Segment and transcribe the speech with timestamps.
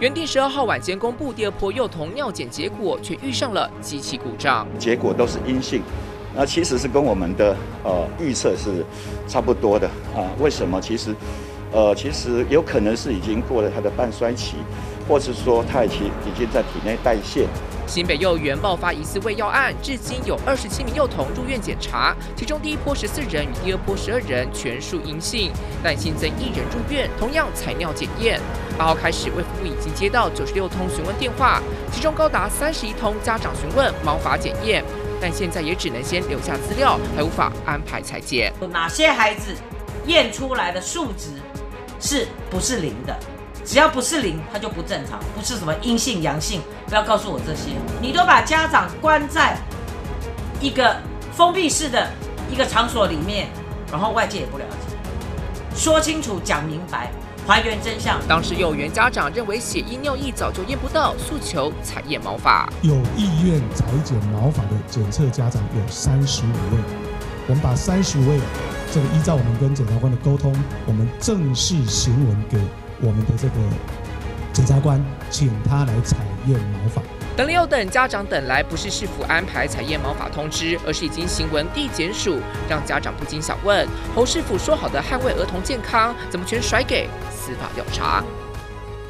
[0.00, 5.82] 原定十二号晚间公布第二波幼童尿检结果，却遇上了机器故障，结果都是阴性。
[6.34, 8.84] 那其实是跟我们的呃预测是
[9.28, 9.86] 差不多的
[10.16, 10.26] 啊？
[10.40, 10.80] 为什么？
[10.80, 11.14] 其实，
[11.72, 14.56] 呃，其实有可能是已经过了它的半衰期，
[15.08, 17.46] 或是说它已经已经在体内代谢。
[17.86, 28.40] 新北幼儿园爆发疑似喂药案，至今有二十七名幼童入院检查，其中第一波十四人与第二波十二人全数阴性，但新增一人入院，同样采尿检验。
[28.76, 31.62] 八号开始，卫福部已经接到九十六通询问电话，
[31.92, 34.82] 其中高达三十一通家长询问毛发检验，
[35.20, 38.52] 但现在也只能先留下资料，还无法安排裁剪。
[38.72, 39.54] 哪些孩子
[40.06, 41.28] 验出来的数值
[42.00, 43.16] 是不是零的？
[43.64, 47.70] 只要不是零，它就不正常，不是什么阴性阳性，不要告诉我这些。
[48.00, 49.56] 你都把家长关在
[50.60, 50.94] 一个
[51.32, 52.06] 封闭式的
[52.52, 53.48] 一个场所里面，
[53.90, 54.94] 然后外界也不了解，
[55.74, 57.10] 说清楚讲明白，
[57.46, 58.20] 还原真相。
[58.28, 62.68] 当时幼儿园家长认为血液尿液早就验不到，诉求采验毛发。
[62.82, 66.82] 有意愿裁剪毛发的检测家长有三十五位，
[67.48, 68.38] 我们把三十五位
[68.92, 70.54] 这个依照我们跟检察官的沟通，
[70.84, 72.58] 我们正式行文给。
[73.00, 73.54] 我们的这个
[74.52, 77.02] 检察官，请他来采验毛发。
[77.36, 82.38] 等了又等，家长等来不是市府安排采验毛发通知，而是已经行文递检署，
[82.70, 88.22] 让家长不禁想问：侯师傅说好的捍卫儿童健康，怎么全甩给司法调查？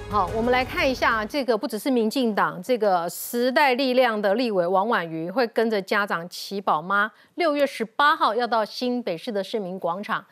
[0.09, 10.25] 好，我们来看一下，这个不只是民进党，这个时代力量的立委王婉瑜会跟着家长骑宝妈，六月十八号要到新北市的市民广场。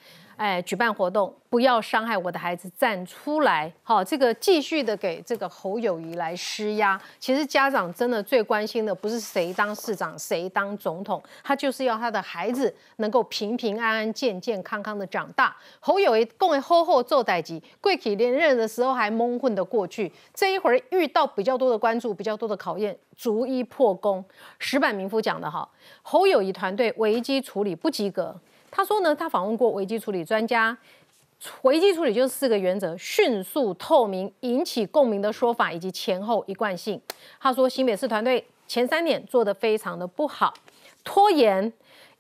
[0.42, 3.72] 哎，举办活动，不要伤害我的孩子，站出来！
[3.84, 7.00] 好，这个继续的给这个侯友谊来施压。
[7.20, 15.56] 其实家长真的最关心的不是谁当市长，谁当总统，他就是要他的孩子能够平平安安、健健康康的长大。
[15.78, 24.24] 侯友谊共为厚厚做代级，贵体连任的时候还蒙混的过去，这一会儿遇到比较多的关注、比较多的考验，逐一破功。
[24.58, 25.70] 石板民夫讲的好，
[26.02, 28.36] 侯友谊团队危机处理不及格。
[28.72, 30.76] 他说呢，他访问过危机处理专家，
[31.60, 36.98] 危机处理就是四个原则：迅速、透明、引起共鸣的说法，以及前后一贯性。
[37.38, 40.54] 他说新北市团队前三点做得非常的不好，
[41.04, 41.70] 拖延、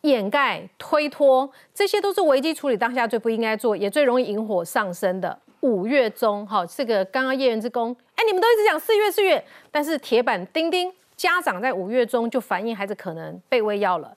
[0.02, 5.38] 掩盖、推脱，这些都是危机处理当下最不应该做，也最容易引火上身的。
[5.60, 14.12] 五月中，哈，这个刚刚叶元之工，哎，你们都一直讲四月四月，但是铁板钉钉，家长在五月中就反映孩子可能被喂药了。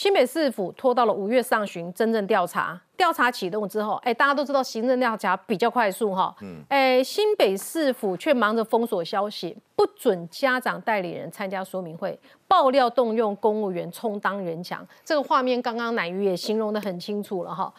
[0.00, 12.18] 新北市府拖到了五月上旬，真正调查调查启动之后，哎，大家都知道行政调查比较快速哈，嗯，哎，新北市府却忙着封锁消息，不准家长代理人参加说明会，
[12.48, 17.70] 爆料动用公务员充当人墙，这个画面刚刚乃瑜也形容的很清楚了哈，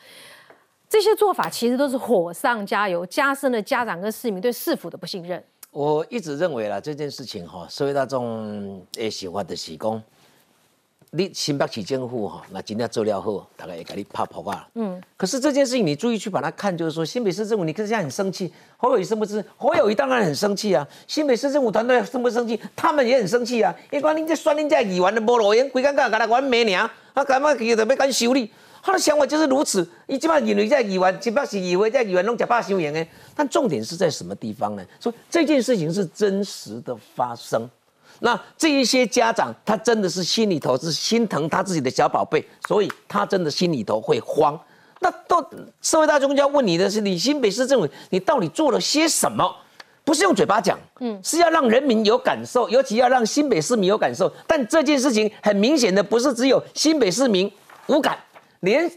[0.87, 5.43] 这些做法其实都是火上加油，加深了家长跟市民对市府的不信任。
[5.71, 9.99] 我一直认为啦，这件事情哈，社会大众也喜欢的喜功。
[11.13, 14.65] 你新北市政府哈，那今天做了后，大概也给你拍破啊。
[14.75, 15.01] 嗯。
[15.17, 19.43] 可是这件事情你注意去把它看，就是说新北市政府，你看现在很生气，侯友谊生不生？
[19.57, 20.87] 侯友谊当然很生气啊。
[21.07, 22.57] 新北市政府团队生不生气？
[22.77, 23.75] 他们也很生气啊。
[23.91, 28.49] 因为你这算人家议员的无路用，规刚刚给他玩没娘，啊，干嘛给特别敢修理？
[28.81, 29.85] 他的想法就是如此。
[30.07, 33.05] 你基本上认为在议员，新北市以为在议员弄假怕修言的。
[33.35, 34.85] 但重点是在什么地方呢？
[34.97, 37.69] 说这件事情是真实的发生。
[38.23, 44.59] 那这一些家长，他真的是心里头是心疼他自己的小宝贝，所以他真的心里头会慌。
[44.99, 45.43] 那到
[45.81, 49.51] 社会大众要问你的是，你新北市政府，你到底做了些什么？
[50.03, 54.31] 不是用嘴巴讲，嗯，是要让人民有感受，尤其要让新北市民有感受。
[54.45, 57.51] 但这件事情很明显的，不是只有新北市民
[57.87, 58.17] 无感，
[58.59, 58.91] 连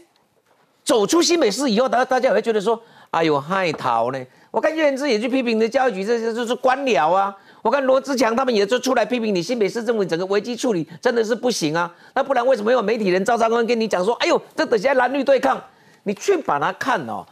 [0.83, 4.23] 走出新北市以后，大大家也会觉得说，哎呦，害逃呢。
[4.51, 7.35] 我看叶元志也去批评的教育局，这些就是官僚啊。
[7.65, 11.91] 我看罗志强他们也就出来批评你新北市政府整个危机处理真的是不行啊！
[12.13, 15.59] 那不然为什么有媒体人赵章坤跟你讲说，哎呦，这等下蓝绿对抗，
[16.03, 17.25] 你去把它看哦。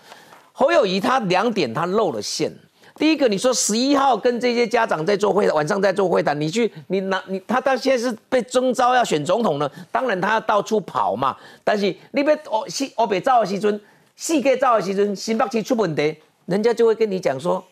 [0.52, 2.52] 侯友谊他两点他露了线。
[2.96, 11.38] 第一个，你说十一号跟这些家长在做会晚上在做会谈，你去你拿你他到现在是被征召要选总统了，当然他要到处跑嘛。
[11.64, 13.80] 但是你别哦西哦北造的时阵，
[14.16, 17.64] 四界造的时阵，新北市出问题，人家就会跟你讲说，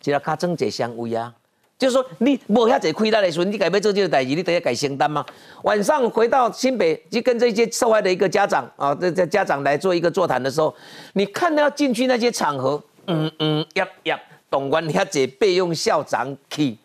[0.00, 1.34] 只要卡增这香威啊。
[1.80, 5.24] 就是说，你无遐济亏待的时候，你改要做这个代志，你得要改承担吗？
[5.62, 10.74] 晚上回到新北，就跟这些受害的一个家长啊，这这家长来做一个座谈的时候，
[11.14, 16.76] 你看到进去那些场合，嗯嗯，呀呀，动员遐济备用校长去，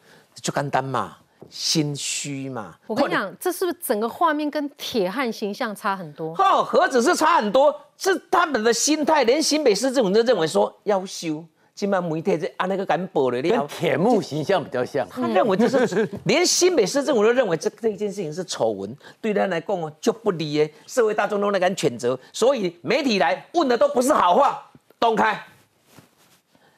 [0.41, 1.17] 就简单嘛，
[1.49, 2.73] 心虚嘛。
[2.87, 6.33] 我跟你讲，这是不是整个画面跟铁汉形象差很多？
[6.37, 11.43] 哦，何止是差很多，是他们的心态，连新北市政府都认为说要修。
[11.75, 15.05] 金曼媒体这按那个敢播了，跟铁幕形象比较像。
[15.09, 25.37] 他认为这是连新北市政府都认为这这一件事情是丑闻，对他来讲哦就不利耶，社会大众都那敢谴责，所以媒体来问的都不是好话，东开。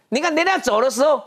[0.09, 1.21] 你看人家走的时候，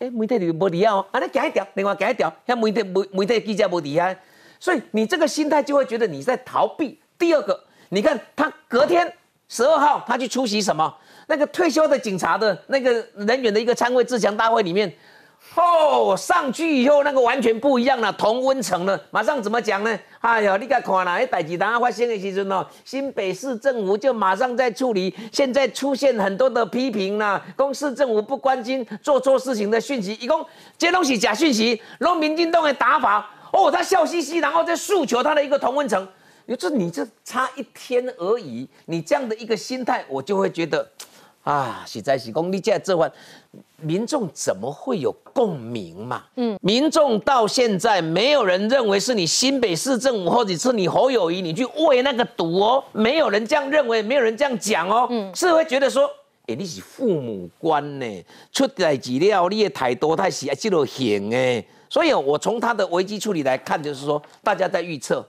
[0.00, 4.12] 哎，媒体就无理啊，啊，你改一条，另外改一条，像媒体媒媒体记者无理啊，
[4.58, 6.98] 所以你这个心态就会觉得你在逃避。
[7.16, 9.12] 第二个，你看他隔天
[9.48, 10.92] 十二号他去出席什么？
[11.26, 14.92] 那个退休的警察的那个人员的一个参会自强大会里面，
[15.54, 19.98] 哦，上去以后那个完全不一样了，同温层了，马上怎么讲呢？
[20.20, 30.44] 哎呀，你看看啦，那代志当发生的时阵哦，新北市政府就马上在处理，现在出现很多的批评啦，公市政府不关心做错事情的讯息，一共
[30.78, 36.08] 这东西假讯息，让民进党的打法，哦，他笑嘻嘻，然后再诉求他的一个同温层，
[36.46, 40.88] 你这你这差一天而已，你这样的一个心态，我就会觉得。
[41.44, 43.10] 啊，实在是讲你这这番，
[43.76, 46.24] 民众怎么会有共鸣嘛？
[46.36, 56.08] 嗯，民众到现在没有人认为是你新北市政府或者是你侯友谊，你去喂那个毒哦，没有人这样认为，没有人这样讲哦，嗯，是会觉得说，
[56.46, 65.22] 哎，你是父母官呢，出代志了，你的太多太是这落行哎，所以我从他的危机处理来看，就是说大家在预测。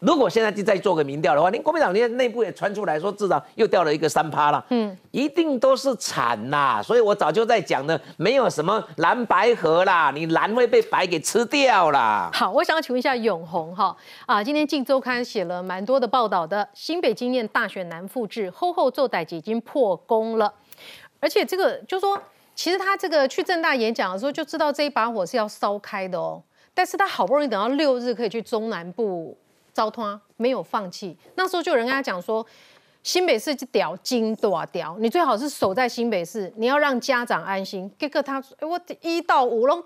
[0.00, 6.82] 如果现在就再做个民调的话，你国民党连内部也传出来说，至少又掉了一个三趴了，嗯，一定都是惨呐。
[6.82, 12.30] 所以我早就在讲呢，没有什么蓝白河啦，你蓝会被白给吃掉啦。
[12.32, 13.94] 好，我想请问一下永红哈
[14.24, 20.50] 啊，今天《镜周刊》写了蛮多的报道的，新北经验大选难复制，后后做歹已经破功了，
[21.20, 22.18] 而且这个就说，
[22.54, 26.42] 其实他这个去正大演讲的时候就知道这一把火是要烧开的哦，
[26.72, 29.36] 但是他好不容易等到六日可以去中南部。
[29.72, 32.44] 糟蹋没有放弃，那时候就有人跟他讲说，
[33.02, 37.90] 新北市屌金大屌，你最好是守在新北市，你要让家长安心。
[37.98, 39.82] 结果他我一到五拢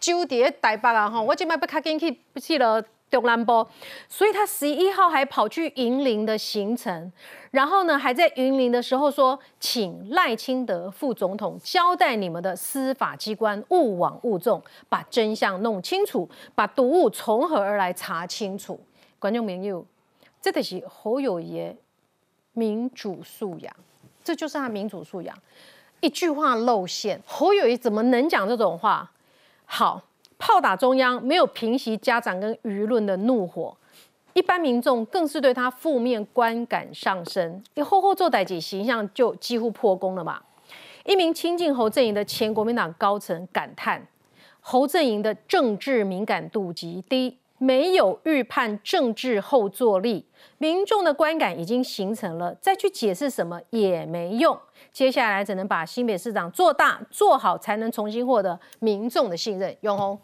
[0.00, 3.66] 纠结台北啊，哈，我今摆不卡进去去了中南部，
[4.08, 7.12] 所以他十一号还跑去云林的行程，
[7.52, 18.78] 然后呢还在云林的时候说，请赖清德副总统交代你们的司法机关勿枉勿纵，把真相弄清楚，把毒物从何而来查清楚。
[19.26, 19.84] 观众朋友，
[20.40, 21.74] 这就是侯友谊
[22.52, 23.76] 民主素养，
[24.22, 25.36] 这就是他民主素养。
[26.00, 29.10] 一句话露馅，侯友谊怎么能讲这种话？
[29.64, 30.00] 好，
[30.38, 33.76] 炮打中央，没有平息家长跟舆论的怒火，
[34.32, 37.60] 一般民众更是对他负面观感上升。
[37.74, 40.40] 你后后做代己形象就几乎破功了嘛？
[41.04, 44.06] 一名亲近侯阵营的前国民党高层感叹：
[44.60, 47.36] 侯阵营的政治敏感度极低。
[47.58, 50.24] 没有预判政治后坐力，
[50.58, 54.58] 民众的观感已经形成了，再去解释什么也没用。
[54.92, 59.74] 接下来只能把新北市长做大做好，才能重新获得民众的信任。
[59.80, 60.18] 永红，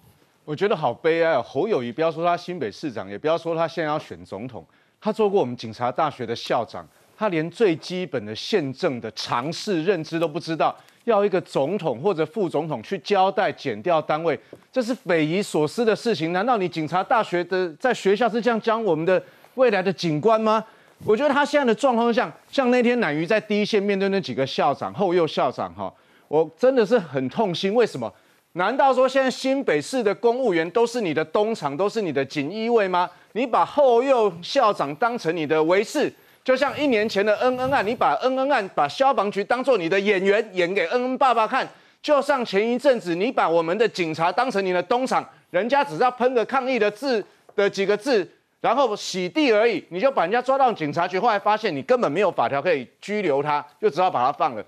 [0.45, 1.43] 我觉得好悲哀啊！
[1.43, 4.65] 侯友谊，不要说他新北市长，也不要说他现在要选总统，
[5.01, 6.87] 他做过我们警察大学的校长，
[7.17, 10.77] 他连最基本的宪政的常识认知都不知道。
[11.05, 14.39] 要一个总统或者副总统去交代减掉单位，
[14.71, 16.33] 这是匪夷所思的事情。
[16.33, 19.23] 难道你警察大学的在学校是这样教我们的
[19.55, 20.65] 未来的警官吗？
[21.05, 25.93] 我觉得他现在的状况像像那天乃瑜在第一线面对那几个校长、后右校长哈，
[26.29, 27.75] 我真的是很痛心。
[27.75, 28.13] 为什么？
[28.53, 33.11] 难道说现在新北市的公务员都是你的东厂，都是你的锦衣卫吗？
[33.33, 36.13] 你把后右校长当成你的卫士？
[36.45, 41.65] 就像一年前的恩恩案，你把恩恩案把消防局当做你的演员演给恩恩爸爸看；
[42.03, 48.29] 就像前一阵子，你把我们的警察当成你的东厂，人家只是要喷个抗议的字的几个字，
[48.61, 54.65] 然后洗地而已，你就把人家抓到警察局，后来发现你根本没有法条可以拘留他，就只好把他放了。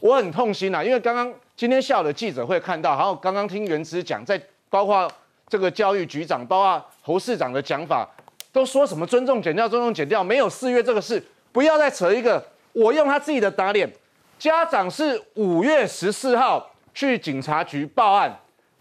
[0.00, 4.38] 我很痛心呐，因为刚刚今天下午的记者会看到，还有刚刚听原之讲，在
[4.68, 5.10] 包括
[5.48, 8.06] 这个教育局长，包括侯市长的讲法。
[8.54, 11.20] 都说什么尊重减掉，尊重减掉，没有四月这个事，
[11.50, 12.40] 不要再扯一个。
[12.72, 13.92] 我用他自己的打脸，
[14.38, 18.32] 家长是五月十四号去警察局报案，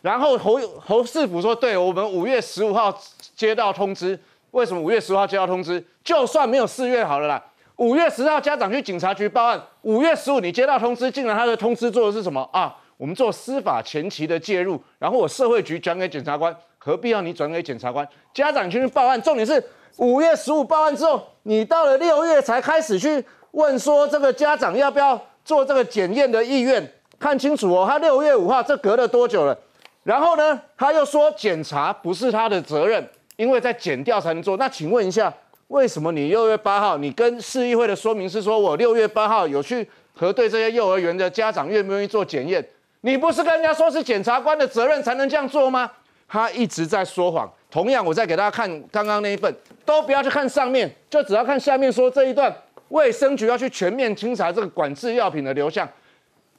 [0.03, 2.95] 然后侯侯世福说，对我们五月十五号
[3.35, 4.19] 接到通知，
[4.51, 5.83] 为什么五月十五号接到通知？
[6.03, 7.43] 就算没有四月好了啦，
[7.77, 12.77] 五月十号家长去警察局报案，五月十五你接到通知，竟然他的通知做的是什么啊？
[12.97, 16.55] 我们做司法前期的介入，然后我社会局转给检察官。
[16.85, 18.05] 何必要你转给检察官？
[18.33, 19.63] 家长去报案，重点是
[19.95, 26.85] 五月十五报案之后，你到了六月才开始去问说这个家长要不要做这个检验的意愿？
[27.17, 29.57] 看清楚哦，他六月五号这隔了多久了？
[30.03, 34.57] 然后呢，他又说检查不是他的责任，因为在检调才能做。
[34.57, 35.33] 那请问一下，
[35.69, 42.67] 为什么你六月八号你跟市议会的说明是说我六月八号有去核对这些幼儿园的家长愿不愿意做检验。
[42.99, 45.89] 你不是跟人家说是检察官的责任才能这样做吗？
[46.33, 47.47] 他一直在说谎。
[47.69, 52.51] 同样，我再给大家看刚刚那一份，都不要去看上面，就只要看下面说这一段，
[52.87, 55.87] 卫生局要去全面清查这个管制药品的流向。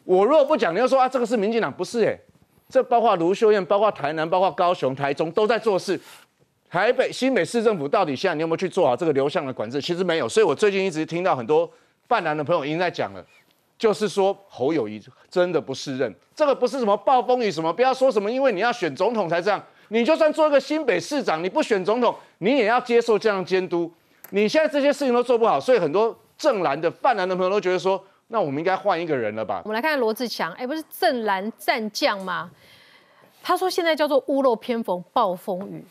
[0.05, 2.17] 我若不讲，你要说啊，这个是民进党，不是哎，
[2.69, 6.01] 这包括卢秀燕，包括台南，包括高雄、台中都在做事。
[6.71, 9.83] 台北新北市政府到底现在你有没有去做好这个流向的管制？
[9.83, 10.29] 其实没有。
[10.29, 11.69] 所以我最近一直听到很多
[12.07, 13.25] 泛蓝的朋友已经在讲了。
[13.79, 19.63] 就是说侯友谊真的不是任，这个不是什么暴风雨什么，不要说什么，因为你要选总统才这样。
[19.89, 23.93] 你就算做一个新北市长，你不选总统，你也要接受这样监督。
[24.31, 29.61] 你现在这些事情都做不好，所以很多正蓝的泛蓝的朋友都觉得说，那我们应该换一个人了吧？
[29.65, 32.51] 我们来看看罗志强，哎，不是正蓝战将吗？
[33.43, 35.85] 他说现在叫做屋漏偏逢暴风雨。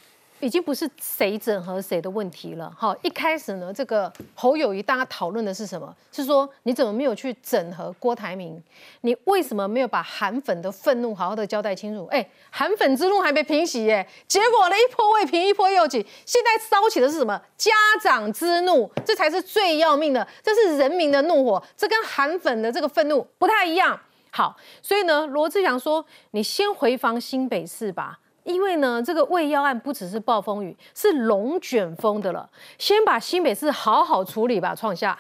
[0.44, 2.94] 已经不是谁整合谁的问题了，哈！
[3.02, 5.96] 一开始呢，这个侯友谊大家讨论的是什么？
[6.12, 8.62] 是说你怎么没有去整合郭台铭？
[9.02, 12.06] 你为什么没有把韩粉的愤怒好好的交代清楚？
[12.08, 17.42] 哎，韩粉之怒还没平息耶，结果呢一波未平一波又起，现在烧起的是什么？
[17.58, 17.72] 家
[18.02, 23.98] 长之怒，这才是最要命的，这是人民的怒火，这跟韩粉的这个愤怒不太一样。
[24.30, 28.20] 好，所以呢，罗志祥说，你先回防新北市吧。
[28.44, 32.50] 因为呢，这个胃药案不只是暴风雨，是龙卷风的了。
[32.78, 35.18] 先把新北市好好处理吧，创下。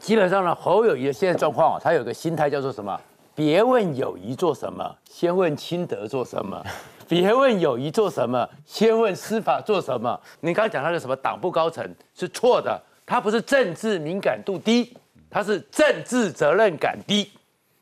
[0.00, 2.98] 基本上呢，侯友谊的现在状况啊，他有个心态叫做什么？
[3.34, 6.62] 别问友谊做什么，先问清德做什么；
[7.08, 10.18] 别问友谊做什么，先问司法做什么。
[10.40, 14.94] 你刚刚讲他的什么党部高层是错的，他不是政治敏感度低，
[15.30, 17.30] 他是政治责任感低，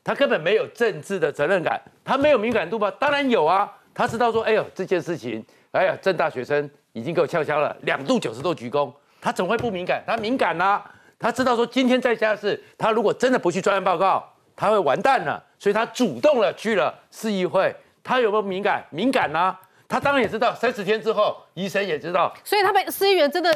[0.03, 2.91] 他根本没有政治的责任感，他没有敏感度吧？
[2.91, 3.69] 当然有啊。
[3.93, 10.03] 他知道说，哎呦，这件事情，哎呀，正大学生已经给我呛枪了，两度九十度鞠躬，他怎么会不敏感？
[10.07, 10.81] 他敏感呐，
[11.19, 14.23] 他知道说，今天在家是，他如果真的不去专案报告，
[14.55, 17.75] 他会完蛋了，所以他主动了去了市议会。
[18.03, 18.83] 他有没有敏感？
[18.89, 19.55] 敏感呐，
[19.87, 23.55] 他当然也知道，三十天之后，医生也知道，所以他被市议员真的，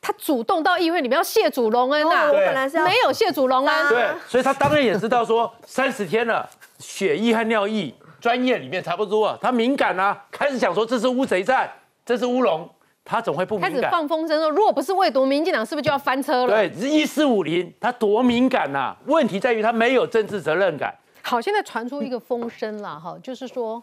[0.00, 6.48] 他主动到议会里面要谢主隆恩呐，我本来是没有谢主隆恩，对，所以他当然也知道说，三十天了，
[6.80, 7.94] 血液和尿液。
[8.20, 11.70] 专业里面差不多啊，他敏感啊，开始想说这是乌贼战，
[12.04, 12.68] 这是乌龙，
[13.04, 13.72] 他总会不敏感。
[13.72, 16.68] 开始放风声说，如果不是为夺民进党，是不是就要翻车了？
[16.68, 18.96] 对，一四五零，他多敏感呐！
[19.06, 20.94] 问题在于他没有政治责任感。
[21.22, 23.82] 好，现在传出一个风声了哈，就是说，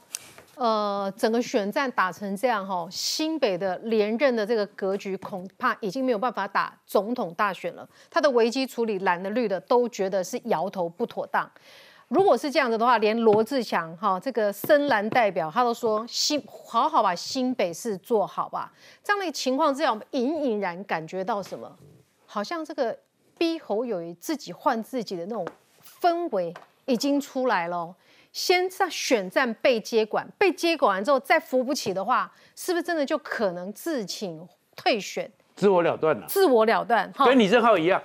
[0.55, 7.87] 呃，整个选战打成这样哈，新北的连任的这个格局恐怕已经没有办法打总统大选了。
[8.09, 11.49] 他的危机处理蓝的绿的都觉得是摇头不妥当。
[12.13, 18.71] 如果是这样子的话，连罗志祥哈这个深蓝代表，他都说新好好把新北市做好吧。
[19.03, 21.75] 这样的情况之下，我们隐隐然感觉到什么？
[22.27, 22.95] 好像这个
[23.35, 25.47] 逼侯友谊自己换自己的那种
[25.99, 26.53] 氛围
[26.85, 27.95] 已经出来了。
[28.31, 35.31] 先在选战被接管，被接管完之后再扶不起的话，是不是真的就可能自请退选？
[35.63, 38.01] 自我了断了，自我了断，跟李正浩一样，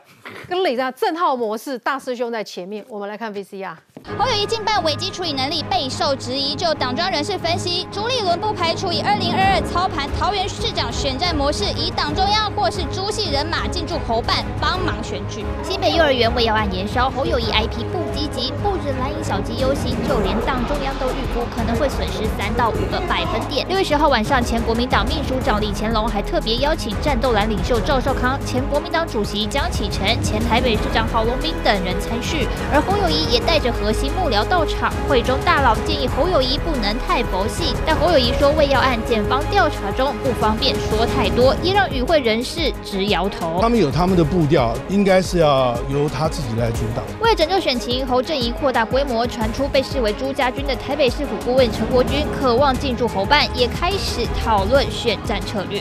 [0.48, 2.84] 跟李正正浩模式，大师兄在前面。
[2.88, 3.74] 我们来看 VCR。
[4.16, 15.44] 侯友谊近半危机处理能力备受质疑，就党庄人士分析，朱立伦不排除以二零二二操盘桃园市长选战模式，以党中央或是朱系人马进驻侯办帮忙选举。
[15.64, 23.66] 新北幼儿园为要案延烧，侯友谊 IP 不积极，不止蓝营小鸡忧心，就连党中央都预估可能会损失三到五个百分点。
[23.68, 33.72] 六月十号晚上，前国民党秘书长李乾龙还特别邀请战斗蓝领袖赵少康、前国民党主席江启臣、前台北市长郝龙斌等人参叙，而侯友谊也带着。
[33.78, 43.60] 核心幕僚到场，会中大佬建议侯友谊不能太佛系，但侯友谊说未要案检方调查中，不方便说太多，也让与会人士直摇头。
[43.60, 47.02] 他们有他们的步调，应该是要由他自己来主导。
[47.20, 55.80] 为拯救选情，侯振仪扩大规模，传出被视为朱家军的台北市府顾问陈国军渴望进驻侯办，也开始讨论选战策略。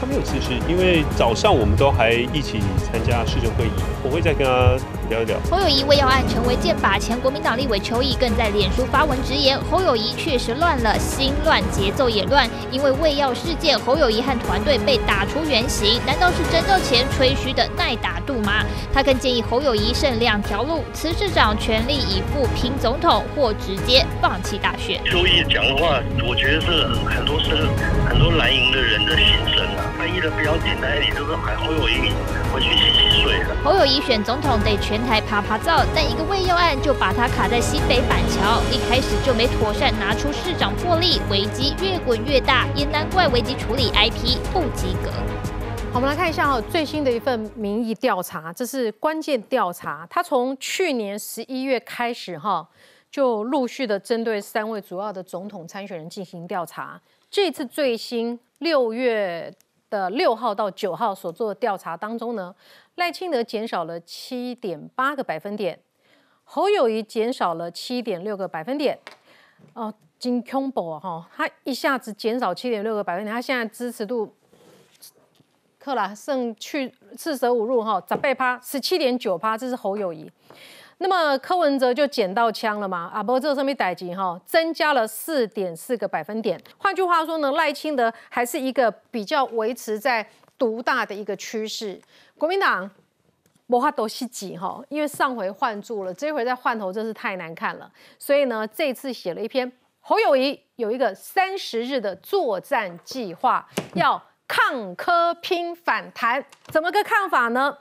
[0.00, 3.70] 他没有辞职，因为早上我们都还一起参加市政会议，
[4.02, 4.76] 我会再跟他
[5.10, 5.36] 聊一聊。
[5.50, 12.48] 侯友谊为要案成为剑靶，前国民党立委邱毅更在脸书发文直言，侯友谊确实乱了，心乱节奏也乱。
[12.70, 18.64] 因为为要事件，侯友谊和团队被打出原形，难道是征召前吹嘘的耐打度吗？
[18.94, 25.00] 他更建议侯友谊剩两条路：辞市长全力以赴拼总统，或直接放弃大选。
[25.04, 27.66] 邱毅讲的话，我觉得是很多是
[28.08, 29.87] 很多蓝营的人的心声啊。
[29.98, 32.12] 翻译的比较简单一点，就是喊侯友谊
[32.54, 33.56] 回去洗洗睡了。
[33.64, 45.10] 侯友谊选总统得全台爬爬照，但一个未要案就把他卡在西北板桥，一开始就没妥善拿出市长魄力，危机越滚越大，也难怪危机处理 IP 不及格。
[45.90, 50.06] 好我们来看一下哈，最新的一份民意调查，这是关键调查。
[50.08, 52.68] 它从去年十一月开始哈，
[53.10, 57.00] 就陆续的针对三位主要的总统参选人进行调查。
[57.28, 59.52] 这次最新六月
[59.90, 62.54] 的六号到九号所做的调查当中呢，
[62.96, 65.78] 赖清德减少了七点八个百分点，
[66.44, 68.98] 侯友谊减少了七点六个百分点。
[69.72, 74.34] 哦，金 combo 哈，他一下子减少七点六个百分点，他现在支持度。
[75.78, 80.30] 克啦，剩去四舍五入哈，十倍趴，十七点九趴，这是侯友谊。
[80.98, 83.10] 那么柯文哲就捡到枪了嘛？
[83.14, 86.60] 啊，不过这上面逮级哈，增加了四点四个百分点。
[86.76, 90.28] 换句话说呢，赖清德还是一个比较维持在
[90.58, 92.00] 独大的一个趋势。
[92.36, 92.90] 国民党
[93.66, 97.90] 摩哈多西几哈，因为上回换住了，这回再换头真是太难看了。
[98.18, 104.22] 所以呢，这次写了一篇侯友谊有一个三十日的作战计划要。
[104.50, 107.76] 抗科拼反弹，怎么个抗法呢？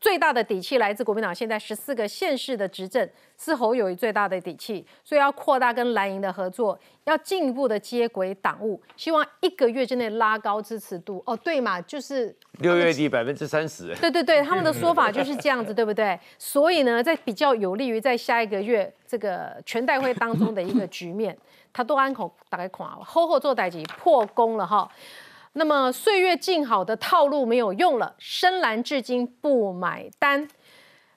[0.00, 11.20] 最大的底气来自国民党现在十四个县市的执政，是侯友谊最大的底气，所以要扩大跟蓝营的合作，要进一步的接轨党务，希望一个月之内拉高支持度。
[11.26, 13.92] 哦，对嘛，就是六月底百分之三十。
[13.96, 16.18] 对对对，他们的说法就是这样子， 对不对？
[16.38, 21.36] 所以呢，在比较有利于在下一个月这个全代会当中的一个局面，
[21.72, 24.88] 他都安口大概垮了，后后做代级破功了哈。
[25.58, 30.48] 那么岁月静好的套路没有用了，深蓝至今不买单。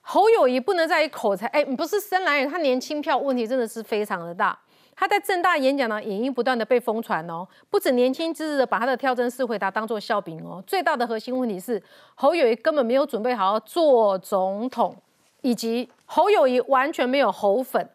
[0.01, 4.57] 侯友谊不能在于口才，哎，不是深蓝，他年轻票问题真的是非常的大。
[4.95, 10.61] 他在正大演讲呢，影音不断的被疯传哦，不止年轻支持者把他的跳针式回答当做笑柄哦。
[10.65, 11.81] 最大的核心问题是
[12.15, 14.95] 侯友谊根本没有准备好做总统，
[15.41, 17.87] 以及侯友谊完全没有侯粉。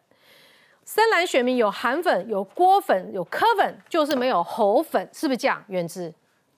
[0.84, 5.60] 深蓝选民有韩粉、有郭粉、有柯粉，就是没有侯粉，是不是这样？
[5.66, 6.14] 原之。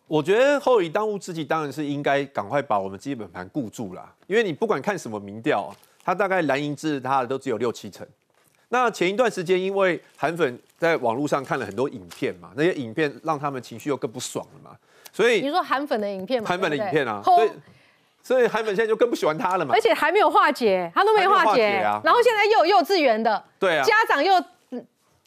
[0.08, 5.70] 我觉得后以当务之急当然是应该赶快把我们基本盘固住了，因为你不管看什么民调，
[6.02, 8.06] 它大概蓝营支持他的都只有六七成。
[8.70, 14.76] 那前一段时间，因为韩粉在网络上看了很多影片嘛，那些影片让他们情绪又更不爽了嘛，
[15.12, 16.48] 所以你说韩粉的影片嘛？
[16.48, 17.50] 韩粉的影片啊，所以
[18.22, 24.34] 所以韩粉现在就更不喜欢他了嘛，而且还没有化解，他都没化解啊，然后现在又有幼稚园的，对啊，家长又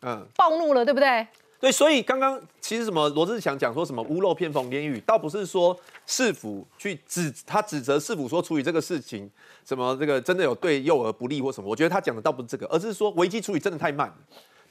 [0.03, 1.27] 嗯暴怒了，对不对？
[1.61, 9.29] 对，所以刚刚其实什么罗志祥讲说什么屋漏偏逢连雨，倒不是说市府去指他指责市府说处理这个事情，
[9.63, 14.11] 什么这个真的有对幼儿不利或什么，我觉得他讲的倒不是这个，而是说危机处理真的太慢。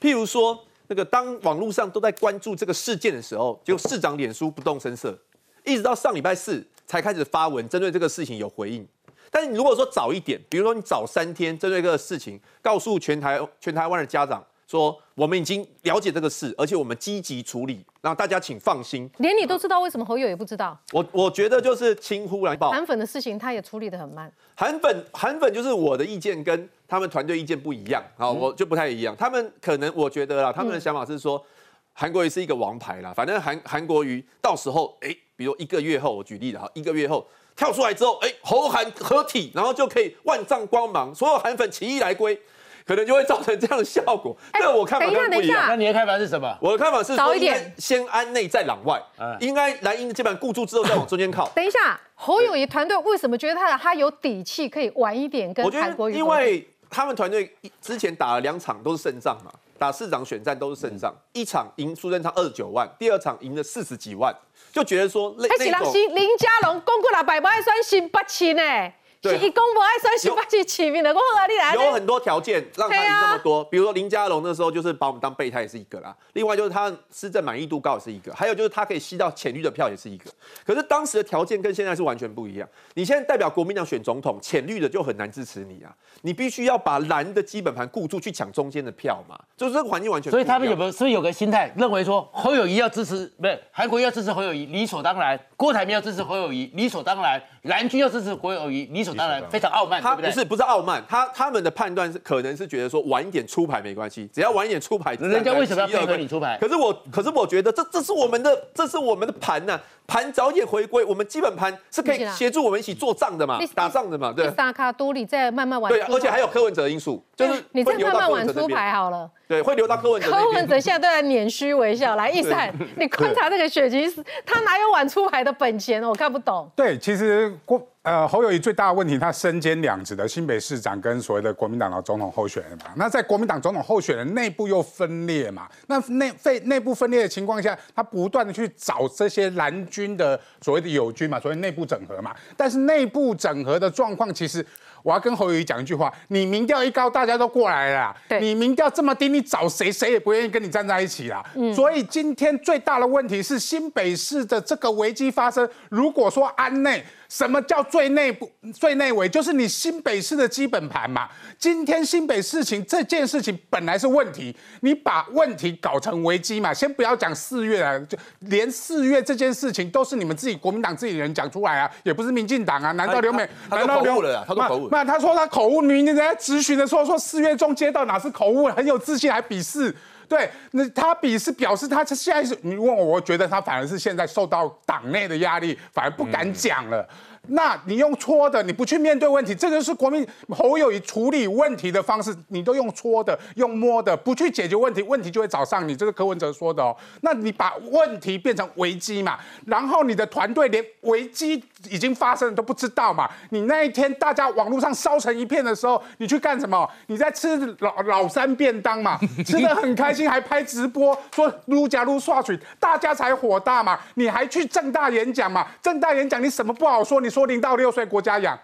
[0.01, 5.17] 譬如说那个当网络上都在关注这个事件的时候，就市长脸书不动声色，
[5.63, 8.85] 一直到上礼拜四才开始发文针对这个事情有回应。
[9.29, 14.45] 但是你如果说早一点，比如说你早三天针对这个事情，告诉全台全台湾的家长。
[14.71, 19.09] 说我们已经了解这个事，而且我们积极处理，让大家请放心。
[19.17, 20.79] 连你都知道，为什么侯友也不知道？
[20.93, 24.31] 我我觉得就是轻忽来报韩粉的事情，他也处理的很慢。
[24.55, 29.13] 韩粉韩粉就是我的意见跟他们团队意见不一样啊，我就不太一样。
[29.17, 31.45] 他们可能我觉得啦，他们的想法是说，
[31.91, 42.39] 韩国瑜是一个王牌啦，反正韩韩国瑜到时候哎，比如一个月后，我举例了哈，一个月后跳出来之后，哎，侯韩合体，然后就可以万丈光芒，所有韩粉起义来归。
[42.85, 44.35] 可能就会造成这样的效果。
[44.53, 45.65] 那我看法跟不一样。
[45.67, 46.57] 那你的看法是什么？
[46.61, 49.01] 我的看法是早一点先安内再攘外。
[49.39, 51.47] 应该蓝营的基本固住之后，再往中间靠。
[51.55, 56.13] 等一下，侯友谊团队为什么觉得他他有底气可以晚一点跟韩国瑜？
[56.15, 57.49] 因为他们团队
[57.81, 64.35] 之前打了两场都是胜仗嘛，打市长选战都是胜仗，一场赢苏贞昌二十九万，第二场赢了四十几万，
[64.73, 68.91] 就觉得说那那种林家龙公过了百万算新八千呢。
[69.29, 71.75] 是一公不爱算十八级起名的，我和你来。
[71.75, 76.15] 有很多条件让他赢那么多，比如说林佳龙那时候就是把我们当备胎也是一个啦。
[76.33, 80.31] 另外就是他施政满意度高也是一个，还有就是他可以吸到浅绿的票也是一个。
[80.65, 82.67] 可是当时的条件跟现在是完全不一样。
[82.95, 85.93] 你现在代表国民党选总统，浅绿的就很难支持你啊。
[86.23, 90.31] 你必须要把蓝的基本盘固住去抢中间的票嘛，就是这个环境完全。
[90.31, 100.01] 所以他们有没有是不是有个心态，认为说侯友谊要支持，不是韩国要支持侯友谊理所当然，郭台铭要支持侯友谊理所当然，蓝军要支持侯友谊理所当然，非常傲慢。
[100.01, 106.57] 他不是不是傲慢，他他们的判断是可能是觉得说晚一点出牌没关系，只要晚一点出牌，人家为什么要配合你出牌？
[106.59, 114.49] 可是我可是我觉得这这是我们的这是我们的盘呢，盘早一点回归，我们基本盘是可以协助我们一起做账的嘛，打仗的嘛，对。
[114.51, 120.29] 萨卡多里在慢慢玩，对，而且还有柯文哲因素，就是你再慢慢玩出牌好了，对，会留到柯文哲。
[120.29, 124.09] 柯文哲现在都在捻须微笑，来一闪，你观察这个血局，
[124.45, 126.03] 他哪有晚出牌的本钱？
[126.03, 126.69] 我看不懂。
[126.75, 127.81] 对，其实郭。
[128.03, 132.85] 呃，侯友谊最大的问题，他身兼两职的新北市长跟所谓的国民党的总统候选人嘛。
[132.95, 142.35] 那在国民党总统候选人内部又分裂嘛，那内内内部分裂的情况下，他不断的去找这些蓝军的所谓的友军嘛，所谓内部整合嘛。
[142.57, 144.65] 但是内部整合的状况，其实
[145.03, 151.45] 我要跟侯友谊讲一句话：你民调一高，大家都过来了；你民调这么低，你找谁，谁也不愿意跟你站在一起啦。
[151.75, 157.05] 所以今天最大的问题是新北市的这个危机发生，如果说安内。
[157.31, 159.29] 什么叫最内部、最内围？
[159.29, 161.29] 就是你新北市的基本盘嘛。
[161.57, 166.73] 今天新北事情这件事情本来是问题，你把问题搞成危机嘛。
[166.73, 172.91] 先不要讲四月啊，就连四月这件事情都是你们自己国民党自己人讲出来啊，也不是民进党啊。
[172.91, 173.47] 难道刘美？
[173.69, 174.43] 难道口误了？
[174.45, 174.89] 他都口误。
[174.91, 179.95] 那他说他口误，明明在咨询的时候说四月中接到哪是口误，很有自信还比试。
[180.31, 187.05] 对，那他比是表示他现在是你问我，我觉得他反而是现在受到党内的压力，反而不敢讲了。
[187.47, 195.95] 那你用搓的，你不去面对问题，这个是国民侯友谊处理问题的方式，你都用搓的、用摸的，不去解决问题，问题就会找上你。
[195.95, 196.95] 这是柯文哲说的哦。
[197.21, 203.27] 那你把问题变成危机嘛，然后你的团队连危机已经发生都不知道嘛？
[203.49, 206.87] 你那一天大家网络上烧成一片的时候，你去干什么？
[207.07, 213.99] 你在吃老老三便当嘛， 吃的很开心，还拍直播说撸假撸刷水，大家才火大嘛。
[214.13, 215.65] 你还去正大演讲嘛？
[215.81, 217.19] 正大演讲你什么不好说？
[217.19, 217.30] 你。
[217.31, 218.59] 说零到六岁国家养，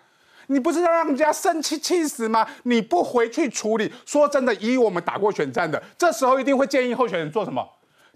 [0.47, 2.45] 你不是要让人家生气气死吗？
[2.63, 7.65] 你不回去处理，说真的，以我们打过选战的，这时候一定会建议候选人做什么？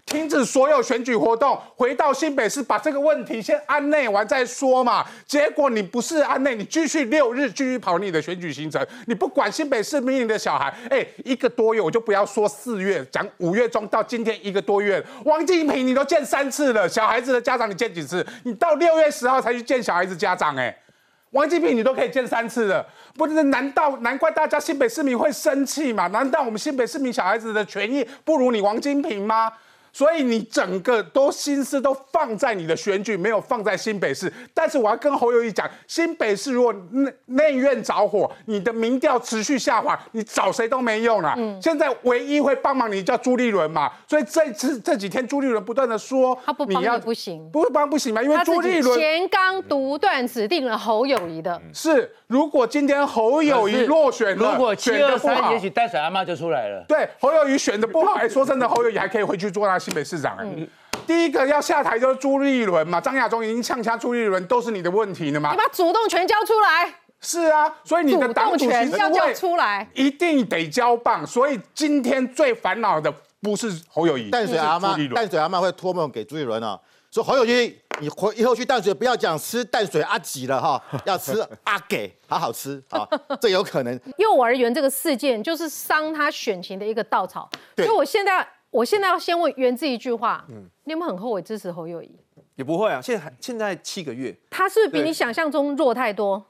[0.04, 5.06] 停止所有选举活动，回到新北市把这个问题先安内完再说嘛。
[5.26, 18.26] 结果你不是安内，你继续六日继续跑你的选举行程，你不管新北市民营的小孩，哎，一个多月我就不要说四月，讲五月中到今天一个多月，王金平你都见三次了，小孩子的家长你见几次？
[18.42, 20.76] 你到六月十号才去见小孩子家长，哎，
[21.30, 22.84] 王金平你都可以见三次了，
[23.14, 23.44] 不是？
[23.44, 26.08] 难道难怪大家新北市民会生气吗？
[26.08, 29.50] 难道我们新北市民小孩子的权益不如你王金平吗？
[29.92, 34.32] 所以你整个都心思都放在你的选举，没有放在新北市。
[34.54, 41.34] 但是我要跟侯友谊讲，新北市如果内内院着火，你的民调持续下滑，你找谁都没用了。
[41.36, 43.92] 嗯，现在唯一会帮忙你叫朱立伦嘛。
[44.08, 48.22] 所以这次这几天朱立伦不断的说，他不帮你不行，不会帮不行嘛？
[48.22, 51.60] 因为朱立伦前刚独断指定了侯友谊的。
[51.74, 56.82] 是，如果今天侯友谊落选了，如果七二三，也许淡水阿妈就出来了。
[56.88, 59.78] 对，侯友谊选的不好，哎，说真的，侯友谊还可以回去做那。
[59.78, 60.66] 新北市长，嗯
[61.06, 65.50] 第一个要下台就是朱立伦嘛，张亚中已经呛呛朱立伦，都是你的问题了嘛。
[65.50, 66.94] 你把主动权交出来。
[67.20, 71.26] 是啊，所以你的党主席要交出来，一定得交棒。
[71.26, 76.78] 所以今天最烦恼的不是侯友谊，淡水阿妈，淡水阿妈会托梦给朱立伦啊，
[77.12, 83.06] 说侯友谊，你回以后去淡水不要讲吃淡水阿吉了哈， 要吃阿给，好好吃啊，
[83.38, 84.00] 这有可能。
[84.16, 87.46] 幼儿园这个事件就是伤他选情的一个稻草，
[87.76, 88.48] 所以我现在。
[88.72, 92.10] 我现在要先问源自一句话，嗯，你有没有很后悔支持侯友谊？
[92.54, 96.42] 也不会啊，现在还现在七个月，他是比你想象中弱太多。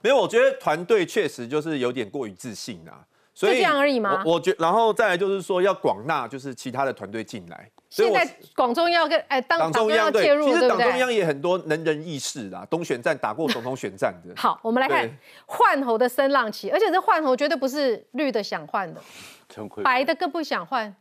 [0.00, 3.02] 没有，我觉得团队确实就是有点过于自信啊，
[3.34, 4.22] 所以这样而已吗？
[4.24, 7.68] 我觉，然后再来就是说要广纳就是其他的团队进来。
[7.88, 14.34] 现在广中要跟哎，党中央介入，其实党中央也很多能人异士啦，东选战打过总统选战的。
[14.36, 15.08] 好，我们来看
[15.46, 19.00] 换侯的声浪期，而且这换侯绝对不是绿的想换的，
[19.82, 20.94] 白的更不想换。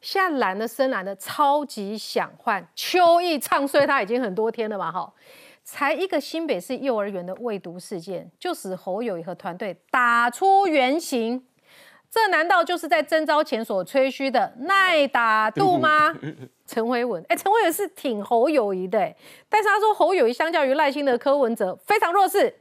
[0.00, 4.92] 现在蓝的深蓝的超级想换，秋意唱衰他已经很多天了嘛？
[4.92, 5.12] 哈，
[5.64, 11.44] 才一个新北市幼儿园的未读事件，就使侯友谊和团队打出原形，
[12.14, 16.14] 这难道就是在征召前所吹嘘的耐打度吗？
[16.64, 19.12] 陈伟文，哎，陈伟文是挺侯友谊的，
[19.48, 22.54] 但是他说侯友谊相较于赖清德、柯文哲非常弱势，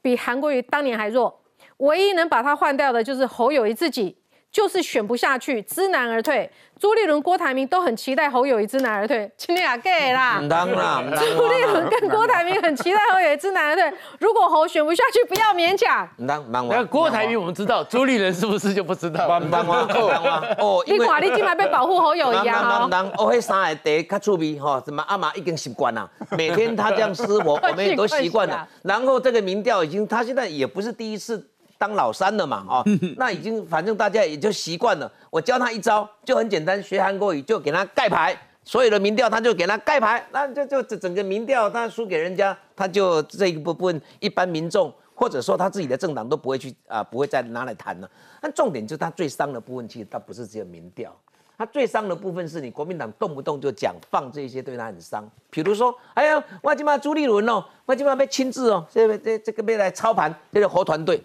[0.00, 1.42] 比韩国瑜当年还弱，
[1.76, 4.16] 唯一能把他换掉的就是侯友谊自己。
[4.56, 6.50] 就是选不下去，知难而退。
[6.80, 10.42] 朱立伦、郭台铭都很期待侯友谊知难而退，今天也给啦。
[10.48, 13.92] 当然，朱立伦跟郭台铭很期待侯友谊知难而退。
[14.18, 16.08] 如果侯选不下去，不要勉强。
[16.26, 19.28] 当那郭台铭我们知道，朱立伦是不是就不知道？
[19.28, 22.88] 当当哦，你看你今晚被保护侯友谊啊？
[22.88, 28.66] 当当哦，那三个茶较趣味哈，怎么阿妈已经习惯了，每天他这样撕， 我我们也都习惯了。
[28.80, 31.46] 然后这个民调已经，他现在也不是第一次。
[31.78, 32.84] 当老三了嘛，哦，
[33.16, 35.10] 那已经反正大家也就习惯了。
[35.30, 48.10] 我教他一招，就很简单，学韩国语就给他盖牌，所有的民调他就给他盖牌，那就就整整个民调他输给人家，他就这一部分一般民众或者说他自己的政党都不会去啊，不会再拿来谈了。
[48.40, 51.14] 但重点就是他最伤的部分，其实他不是只有民调，
[51.56, 55.28] 他最伤的部分是你国民党动不动就讲放这些，对他很伤。
[55.50, 61.22] 比如说，哎呀，我今嘛朱立伦哦，我今嘛被亲自哦，这个这这个要来操盘这个侯团队，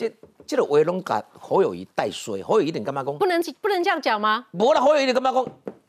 [0.00, 0.10] 这
[0.46, 3.18] 这个话拢甲侯友谊带衰，侯友谊点干嘛讲？
[3.18, 4.46] 不能不能这样讲吗？
[4.52, 5.44] 无啦，侯友谊干嘛讲？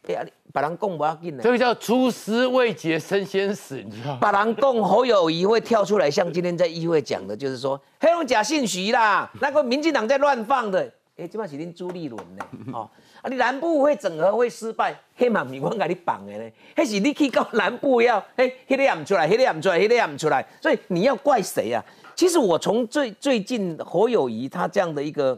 [0.09, 1.41] 哎呀，别人讲不要紧的。
[1.41, 4.19] 这个叫出师未捷身先死，你知道吗？
[4.19, 10.91] 别人讲侯友谊会跳出来，像今天在议会讲的，就是说黑龙假信息啦，那个民进党在乱放的。
[11.17, 12.45] 哎，这嘛是恁朱立伦呢？
[12.73, 12.89] 哦，
[13.21, 16.51] 啊，你南部会整合会失败，黑嘛是我甲你绑的呢？
[16.75, 21.83] 迄是你去到南部要，嘿，迄个也唔出来，迄个也唔出来，迄个也唔出来，所以你要怪谁啊？
[22.21, 25.35] 其实我从最最近侯友谊他这样的一个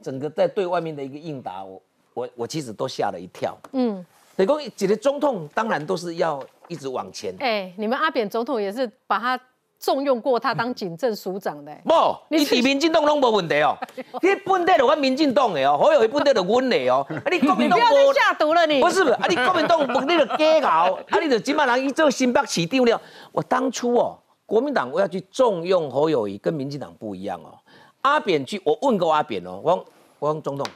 [0.00, 1.82] 整个在对外面的一个应答，我
[2.14, 3.58] 我我其实都吓了一跳。
[3.72, 7.34] 嗯，你讲几个总统当然都是要一直往前。
[7.40, 9.40] 哎，你们阿扁总统也是把他。
[9.82, 11.94] 重用过他当警政署长的， 不，
[12.28, 13.74] 你是民进党拢无问题哦。
[14.20, 17.06] 你本地就阮民进党的哦，好有一本地就阮的哦。
[17.08, 19.26] 啊，你国民党 不要再下毒了，你不是啊？
[19.26, 23.00] 你国民党不你就假搞，啊，你就今晚人去做新北市长了。
[23.32, 24.18] 我当初哦，
[24.50, 27.56] 国民党我要去重用侯友谊，跟民进党不一样哦。
[28.00, 29.84] 阿扁去，我问过阿扁哦，我讲
[30.18, 30.66] 我讲总统，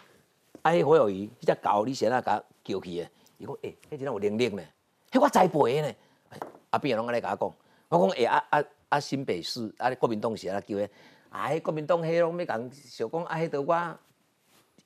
[0.62, 4.62] 哎，侯友谊，你只搞你现在甲叫去的，伊讲哎，迄真有能力呢，
[5.10, 5.94] 迄我栽培的呢。
[6.70, 8.64] 阿扁拢安尼甲我讲，我讲哎啊啊。
[8.90, 10.88] 啊，新北市啊，国民党是安尼叫诶，
[11.28, 13.98] 啊，迄国民党迄拢要讲，想讲啊，迄个我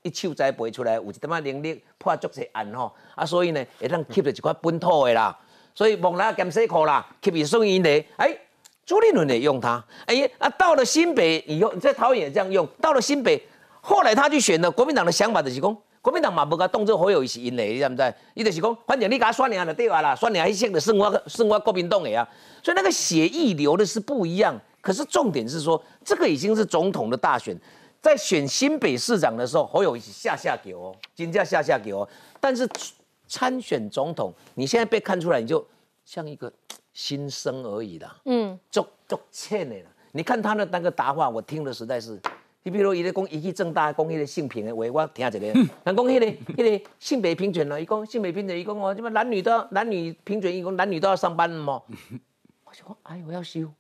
[0.01, 5.39] 一手栽培出来，有一点仔能力破足些案吼，啊，所以呢，会当吸着一块本土的啦，
[5.75, 8.35] 所以望来减洗裤啦，吸伊送因的，哎，
[8.89, 13.39] 朱立伦也用他，哎呀，啊，到了新北以后，在桃园也这样用，到了新北，
[13.83, 15.77] 后来他去选了，国民党的想法就是讲。
[16.01, 18.15] 国民党嘛，无甲当做好友是因的，你知不知？
[18.33, 22.27] 伊就是讲，反正你给他选赢就对啊啦，选赢迄些的生活生活国民党的啊，
[22.63, 24.59] 所以那个血液流的是不一样。
[24.81, 27.55] 可是重点是说，这个已经是总统的大选，
[28.01, 32.09] 在选新北市长的时候，侯友谊下下给哦，金价下下给哦。
[32.41, 32.67] 但是
[33.27, 35.63] 参选总统，你现在被看出来，你就
[36.07, 36.51] 像一个
[36.99, 38.17] 新生而已啦。
[38.25, 39.85] 嗯，足足欠的啦。
[40.11, 42.21] 你看他的那个答话，我听的实在是。
[42.65, 45.39] 你比如伊咧讲，伊去正大讲迄个性平的话，我听一个。
[45.39, 51.81] 人讲迄个、迄个性别平权咯，伊讲性别平权，伊讲哦，什么男女都要男女平权，伊讲男女都要上班嘛。
[52.65, 53.71] 我就讲，哎，我要修。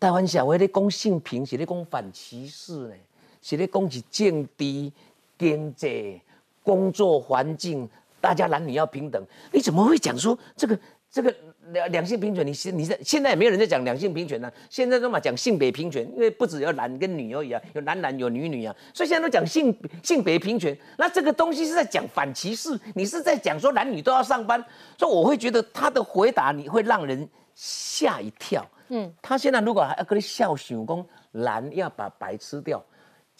[0.00, 2.94] 台湾社会咧讲性平，是咧讲反歧视呢，
[3.40, 4.92] 是咧讲是政治、
[5.38, 6.20] 经济、
[6.64, 7.88] 工作环境，
[8.20, 9.24] 大家男女要平等。
[9.52, 10.76] 你怎么会讲说这个、
[11.08, 11.32] 这个？
[11.72, 14.50] 两两性平权，你现你在现在也没有人在讲两性平权呢。
[14.70, 20.76] 现在都嘛讲性别平权，因为不只有男跟女而已啊，有男男有女女啊，所以现在都讲性性别平权。
[20.96, 24.62] 那这个东西是在讲反歧视，你是在讲说男女都要上班，
[24.98, 28.64] 所以我会觉得他的回答你会让人吓一跳。
[28.88, 32.84] 嗯，他现在如果还要跟你笑，想讲蓝要把白吃掉。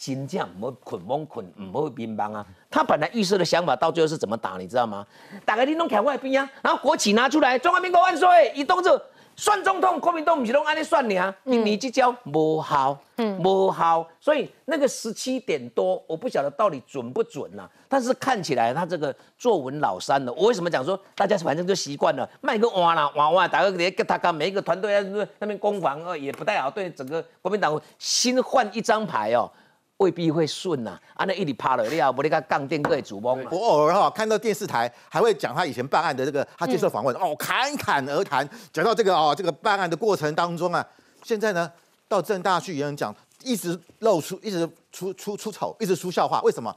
[0.03, 2.45] 金将唔好捆蒙捆，唔好乒乓啊！
[2.69, 5.07] 他本来预设的想法，到最后是怎么打，你知道吗？
[5.45, 8.51] 打个你拢看外边啊，然后国旗拿出来，中华民国万岁！
[8.53, 9.01] 一动作
[9.37, 11.33] 算总统，国民党不是拢安尼算你啊？
[11.43, 14.05] 你这招无效，嗯，无效。
[14.19, 17.65] 所以那个十七点多，我不晓得到底准不准呐。
[17.87, 20.33] 但是看起来他这个作文老三了。
[20.33, 29.49] 我为什么讲说大家反正就习惯了，卖个哇啦哇哇，打个连跟他讲每一个团队在那边攻防啊，也不太好，对整个国民党新换一张牌哦。
[29.97, 40.85] 未必会顺呐，啊那一里趴了，你要不你看杠电各位主播，我偶尔哈看到电视台还会讲他以前办案的这个，他接受访问哦，侃侃而谈，讲到这个哦，这个办案的过程当中啊，
[41.23, 41.71] 现在呢
[42.07, 46.75] 到正大去也讲，一直露出，一直出出出丑，一直出笑话，为什么？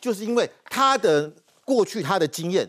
[0.00, 1.30] 就是因为他的
[1.64, 2.68] 过去他的经验，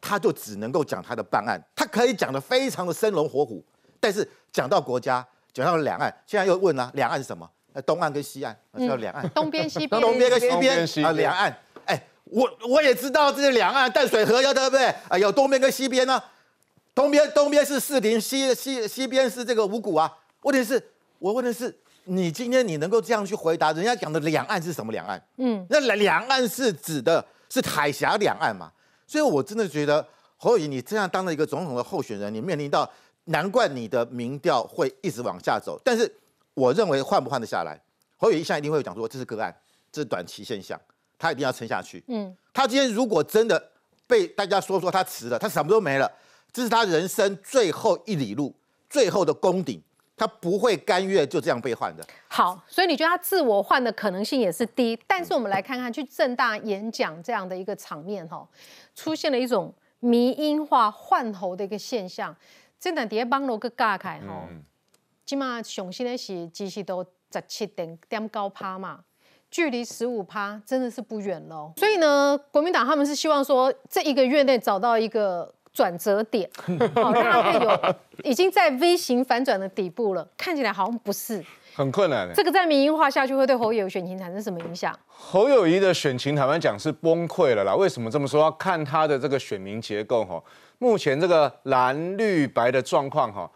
[0.00, 3.64] 他就只能够讲他的办案，他可以讲的非常的生龙活虎，
[3.98, 7.50] 但是讲到国家，讲到两岸，现在又问了，两岸是什么？
[7.72, 11.56] 呃，东岸跟西岸叫两岸，东边西 边，东边跟西边啊，两岸。
[11.84, 14.86] 哎，我我也知道这是两岸淡水河，要对不对？
[15.08, 16.20] 啊，有东边跟西边呢。
[16.92, 20.12] 东边东边是四林，西西西边是这个五股啊。
[20.42, 20.82] 问题是，
[21.20, 21.72] 我问的是，
[22.04, 23.72] 你今天你能够这样去回答？
[23.72, 25.22] 人家讲的两岸是什么两岸？
[25.36, 28.72] 嗯，那两两岸是指的是海峡两岸嘛？
[29.06, 30.04] 所以我真的觉得
[30.36, 32.90] 侯友宜，你这样当了一个总统的候选人，你面临到，
[33.26, 36.12] 难怪你的民调会一直往下走，但是。
[36.60, 37.80] 我认为换不换得下来，
[38.18, 39.54] 侯友谊现在一定会讲说这是个案，
[39.90, 40.78] 这是短期现象，
[41.18, 42.04] 他一定要撑下去。
[42.08, 43.70] 嗯，他今天如果真的
[44.06, 46.10] 被大家说说他辞了，他什么都没了，
[46.52, 48.54] 这是他人生最后一里路，
[48.90, 49.82] 最后的功顶，
[50.18, 52.06] 他不会甘愿就这样被换的。
[52.28, 58.46] 好，所以你觉得他自我换的可能性也是低，但是我们来看看去正大演讲这样的一个场面哈，
[58.94, 62.36] 出现了一种迷音化换候的一个现象，
[62.78, 64.46] 真的底下帮罗个尬开哈。
[65.30, 68.98] 起码上新的是，其实都十七点点高趴嘛。
[69.48, 71.72] 距离十五趴真的是不远喽。
[71.76, 76.50] 所以呢，国民党他们是希望说，这一个月内找到一个转折点，
[76.96, 77.94] 好让它可以有
[78.28, 81.44] 已经在 V 型反转的底部了，看起来好像不是。
[81.76, 82.28] 很困难。
[82.34, 84.92] 这个在民营化下去会对侯友宜选情产生什么影响？
[85.06, 87.72] 侯友谊的选情，坦白讲是崩溃了啦。
[87.76, 88.40] 为什么这么说？
[88.40, 90.42] 要看他的这个选民结构哈。
[90.78, 93.48] 目前这个蓝绿白的状况哈，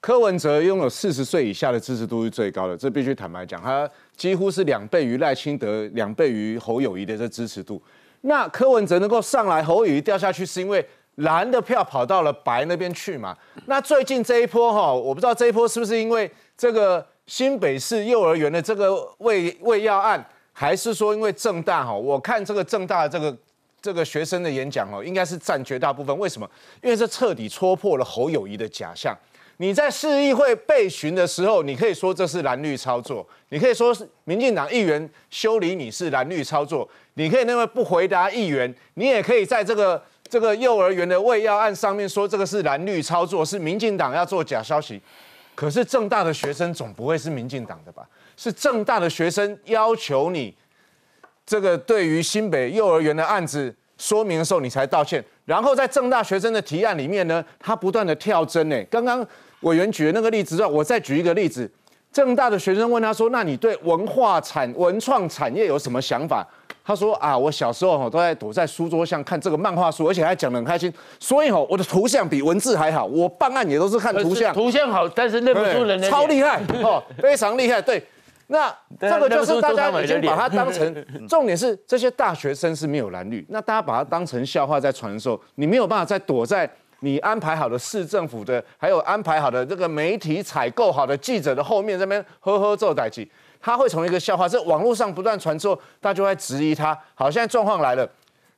[0.00, 7.82] 柯文哲拥有四十岁以下的支持度是最高的，这必须坦白讲，他几乎是两倍于赖清德，两倍于侯友谊的这支持度。
[8.20, 10.84] 那柯文哲能够上来，侯友谊掉下去，是因为
[11.16, 13.36] 蓝的票跑到了白那边去嘛？
[13.66, 17.06] 那最近这一波哈，我不知道这一波是不是因为这个。
[17.28, 21.92] 新北市幼儿园的这个喂喂药案，还是说因为正大哈？
[21.92, 23.36] 我看这个正大这个
[23.82, 26.18] 这个学生的演讲哦，应该是占绝大部分。
[26.18, 26.50] 为什么？
[26.82, 29.14] 因为这彻底戳破了侯友谊的假象。
[29.58, 45.00] 你在市议会被询的时候，你可以说这是蓝绿操作，你可以说是民进党议员修理你是蓝绿操作，你可以因为不回答议员，你也可以在这个这个幼儿园的喂药案上面说这个是蓝绿操作，是民进党要做假消息。
[45.56, 48.08] 可是正大的学生总不会是民进党的吧？
[48.36, 50.54] 是正大的学生要求你
[51.44, 55.24] 这个对于新北幼儿园的案子说明的时候，你才道歉。
[55.44, 58.80] 然后在正大学生的提案里面呢，他不断的跳针呢。
[58.84, 59.26] 刚刚
[59.60, 61.70] 委员举的那个例子，我再举一个例子。
[62.10, 66.46] 正大的学生问他说：“那你对文化产文创产业有什么想法？”
[66.82, 70.90] 他说啊，我小时候哈都在躲在书桌上看这个漫画书，而且还讲得很开心，
[71.20, 73.04] 所以哈我的图像比文字还好。
[73.04, 77.82] 我办案也都是看图像， 图像好，但是认不出人，超厉害哦，非常厉害。
[77.82, 78.02] 对，
[78.46, 86.68] 那 这个就是大家已经把它当成， 重点是这些大学生是没有蓝绿，那大家把它当成笑话在传授，你没有办法再躲在
[87.00, 93.30] 你安排好的市政府的，还有安排好的这个媒体采购好的记者的后面这边呵呵做代记。
[93.60, 96.96] 他会从一个笑话，这网络上不断传之后，大家就会质疑他。
[97.14, 98.08] 好，现在状况来了，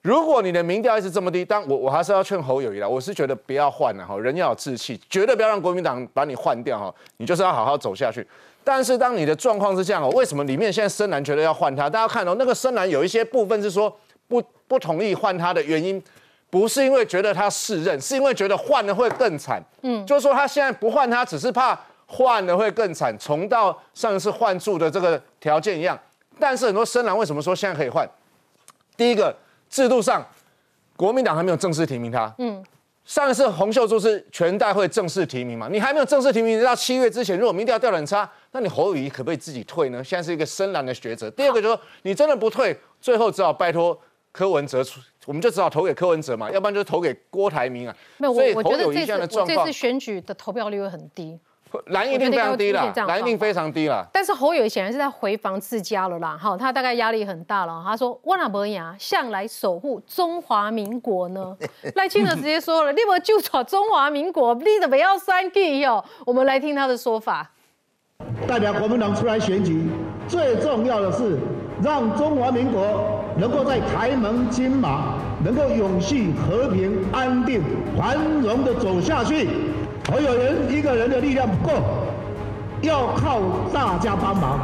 [0.02, 8.26] 如果你的民调一直这么低，但我我还是要劝侯友谊啦，我是觉得不要换了哈，人要有志气，绝对不要让国民党把你换掉哈，你就是要好好走下去。
[8.62, 11.88] 但是当你的状况是这样哦，为什么里面现在深蓝觉得要换他？
[11.88, 13.90] 大家看哦，那个深蓝有一些部分是说
[14.28, 16.02] 不不同意换他的原因，
[16.50, 19.62] 不是因为觉得他适任，是因为觉得换了会更惨。
[19.82, 21.78] 嗯，就是说他现在不换他，只是怕。
[22.12, 25.96] 换了会更惨，重到上一次换住的这个条件一样。
[26.40, 28.04] 但是很多深蓝为什么说现在可以换？
[28.96, 29.32] 第一个
[29.68, 30.26] 制度上，
[30.96, 32.34] 国民党还没有正式提名他。
[32.38, 32.60] 嗯，
[33.04, 35.68] 上一次洪秀柱是全代会正式提名嘛？
[35.70, 40.02] 你还没有正式提名，到七月之前，如果民调掉得很差，那你侯友谊可不可以自己退呢？
[40.02, 41.30] 现在是一个深蓝的抉择。
[41.30, 43.96] 第二个就是说，你真的不退，最后只好拜托
[44.32, 47.94] 柯文哲出，我们就只好投给柯文哲嘛，要不然就投给郭台铭啊。
[48.18, 51.38] 没有，我我觉得这次这次选举的投票率会很低。
[51.86, 54.04] 蓝一定非常低了，蓝一定非常低了。
[54.12, 57.80] 但是侯友显然是在回防自家了啦，哈，他大概压力很大了。
[57.86, 61.56] 他说：“我哪伯牙向来守护中华民国呢？”
[61.94, 67.52] 赖清德直接说了：“你们就找中华民国，你怎么要三 G 哟？”我们来听他的说法。
[68.48, 69.88] 代表国民党出来选举，
[70.26, 71.38] 最重要的是
[71.82, 77.62] 让中华民国能够在台盟金马，能够永续和平、安定、
[77.96, 79.48] 繁荣的走下去。
[80.12, 81.72] 我有人一个人的力量不够，
[82.82, 83.40] 要靠
[83.72, 84.60] 大家帮忙，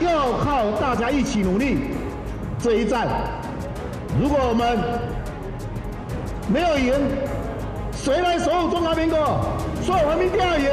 [0.00, 1.78] 要靠大家一起努力。
[2.58, 3.08] 这一战，
[4.20, 4.78] 如果我们
[6.46, 6.92] 没有赢，
[7.92, 9.18] 谁来守护中华民国？
[9.82, 10.68] 所以我们一定要赢，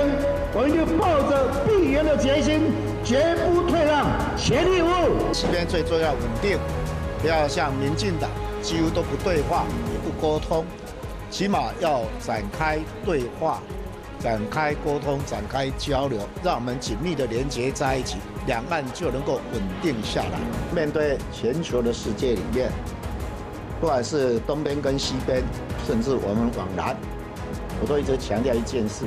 [0.54, 2.62] 我们就抱着必赢的决心，
[3.08, 4.88] 绝不退让，全力以赴。
[5.32, 6.60] 这边最重要稳定，
[7.22, 8.30] 不要像民进党
[8.62, 10.66] 几乎都不对话，也不沟通，
[11.32, 13.62] 起码要展开对话。
[14.20, 20.40] 展开沟通，展开交流，让我们紧密的连接在一起，两岸就能够稳定下来。
[20.76, 22.70] 面对全球的世界里面，
[23.80, 25.42] 不管是东边跟西边，
[25.88, 26.98] 甚至我们往南，
[27.80, 29.06] 我都一直强调一件事：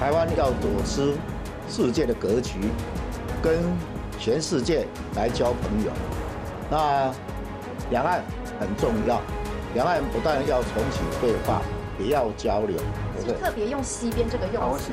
[0.00, 1.12] 台湾要躲出
[1.68, 2.58] 世界的格局，
[3.42, 3.58] 跟
[4.18, 5.92] 全世界来交朋友。
[6.70, 7.12] 那
[7.90, 8.22] 两岸
[8.58, 9.20] 很重要，
[9.74, 11.60] 两岸不但要重启对话。
[11.98, 12.76] 也要交流，
[13.24, 14.92] 是特别用西边这个用词。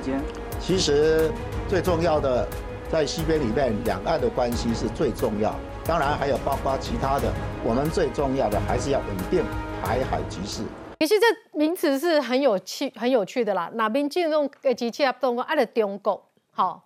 [0.57, 1.29] 其实
[1.67, 2.47] 最重要的，
[2.89, 5.53] 在西边里面，两岸的关系是最重要。
[5.83, 7.29] 当然还有包括其他的，
[7.62, 9.43] 我们最重要的还是要稳定
[9.83, 10.63] 台海局势。
[11.01, 13.69] 其实这名词是很有趣、很有趣的啦。
[13.73, 15.12] 哪边进入个机器啊？
[15.19, 16.81] 中国，啊，就中国，好。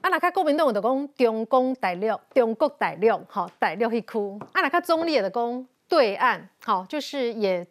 [0.00, 4.44] 啊，那看国民党就讲中共大陆、中国大陆，好，大陆迄区。
[4.52, 7.66] 啊，那看中立的讲对岸，好，就是也。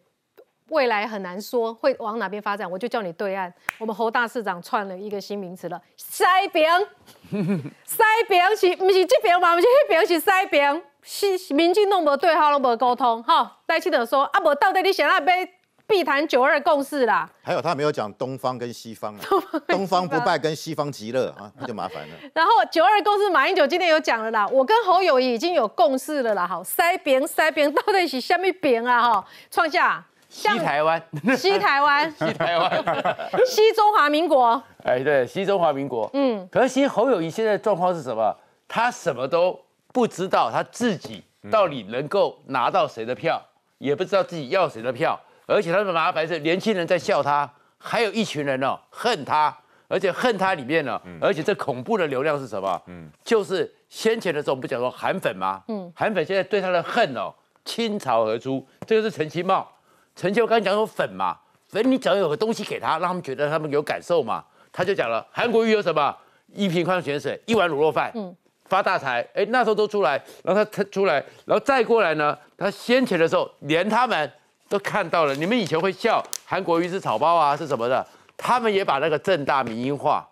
[0.68, 3.52] 未来很难说会往哪边发展，我就叫你对岸。
[3.78, 6.22] 我们侯大市长创了一个新名词了，西
[6.52, 6.70] 边，
[7.84, 9.56] 西边是毋是这边嘛？
[9.56, 13.20] 毋是那边是西边，是民进党无对号，拢无沟通。
[13.24, 15.44] 哈，戴清德说啊，无到底你想要被
[15.90, 17.28] 必谈九二共识啦？
[17.42, 19.20] 还有他没有讲东方跟西方啊，
[19.66, 22.14] 东方不败跟西方极乐啊，那就麻烦了。
[22.32, 26.46] 然后九二共识，马英九今天有讲了啦，我跟侯友谊已经有共识了啦。
[26.46, 29.02] 好，塞边塞边到底是什么边啊？
[29.02, 30.02] 哈，创下。
[30.28, 31.02] 西台湾，
[31.36, 32.84] 西台湾， 西台湾，
[33.44, 34.62] 西中华民国。
[34.84, 36.08] 哎，对，西中华民国。
[36.12, 38.32] 嗯，可是其实侯友谊现在的状况是什么？
[38.68, 39.60] 他什么都
[39.92, 43.42] 不知道，他自己到底能够拿到谁的票，
[43.78, 45.18] 也不知道自己要谁的票。
[45.50, 49.54] 而且他的麻烦是，年轻人在笑他，还有一群人哦恨他，
[49.88, 52.80] 而且恨他里面呢，而且这恐怖的流量是什么？
[52.86, 55.60] 嗯，就是先前的时候我们不讲说韩粉吗？
[55.66, 57.34] 嗯，韩粉现在对他的恨哦
[57.64, 59.68] 倾巢而出，这个是陈其茂。
[60.14, 61.36] 陈秋刚讲说粉嘛，
[61.68, 64.44] 粉你只要有个东西给他，让他们觉得他们有感受嘛。
[64.72, 66.16] 他就讲了，韩国瑜有什么？
[66.52, 68.34] 一瓶矿泉水，一碗卤肉饭，嗯，
[68.66, 69.26] 发大财。
[69.34, 74.32] 哎，那时候都出来，然后他他出来，然后再过来呢，他先前的时候，连他们
[74.70, 75.34] 都看到了。
[75.34, 78.06] 你们以前会笑韩国瑜是草包啊，是什么的？
[78.38, 80.26] 他们也把那个正大民营化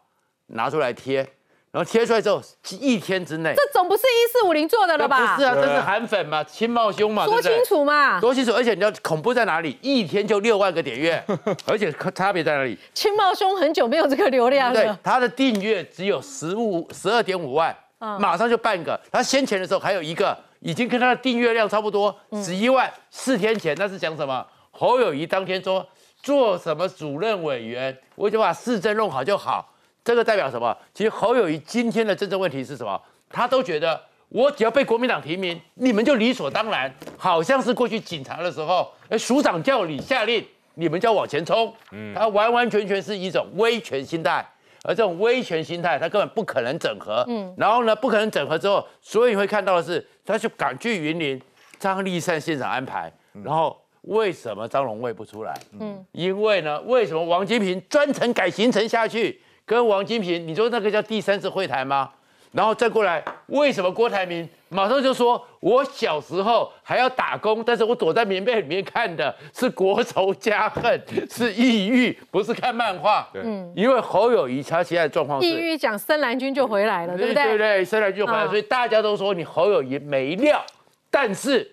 [0.47, 1.29] 拿出来贴。
[1.71, 2.41] 然后贴出来之后，
[2.81, 5.37] 一天之内，这总不是一四五零做的了吧？
[5.37, 8.53] 不是啊，这是韩粉嘛，亲冒兄嘛，说清楚嘛，说清楚。
[8.53, 9.77] 而且你知道恐怖在哪里？
[9.83, 11.23] 一天就六万个点阅，
[11.67, 12.77] 而且差别在哪里？
[12.95, 14.83] 亲冒兄很久没有这个流量了。
[14.83, 18.99] 对，他的订阅只有十五十二点五万，马上就半个。
[19.13, 22.93] 他先前的时候还有一个，已经跟他的订阅量差不多，十一万。
[23.11, 24.47] 四天前那是讲什么？
[24.71, 25.87] 侯友谊当天说
[26.23, 29.75] 做什么主任委员，我就把市政弄好就好。
[30.05, 30.77] 这个代表什么？
[30.95, 33.01] 其实侯友谊今天的真正问题是什么？
[33.29, 34.01] 他都觉得
[34.31, 40.45] 我只要被国民党提名，你们就理所当然，好像是过去警察的时候，哎，署长叫你下令，
[40.75, 41.73] 你们就要往前冲。
[41.91, 44.47] 嗯，他完完全全是一种威权心态，
[44.85, 47.25] 而这种威权心态，他根本不可能整合。
[47.29, 51.41] 嗯，然后呢，不可能整合之后，所以你会看到的是，他就赶去云林，
[51.79, 53.13] 张立善现场安排。
[53.45, 55.55] 然后为什么张荣卫不出来？
[55.79, 59.41] 嗯，因为呢，为什么王金平专程改行程下去？
[59.65, 62.11] 跟王金平，你说那个叫第三次会谈吗？
[62.53, 73.29] 然后再过来，为什么郭台铭马上就说，我小时候还要打工，但是我躲在棉被里面看的是国仇家恨，是抑郁，不是看漫画。
[73.33, 73.43] 对，
[73.75, 77.45] 因为侯友谊他现在状况，抑郁讲深蓝军就回来了，对不对？
[77.45, 80.65] 对对，深蓝军回来，所以大家都说你侯友谊没料。
[81.11, 81.71] 但是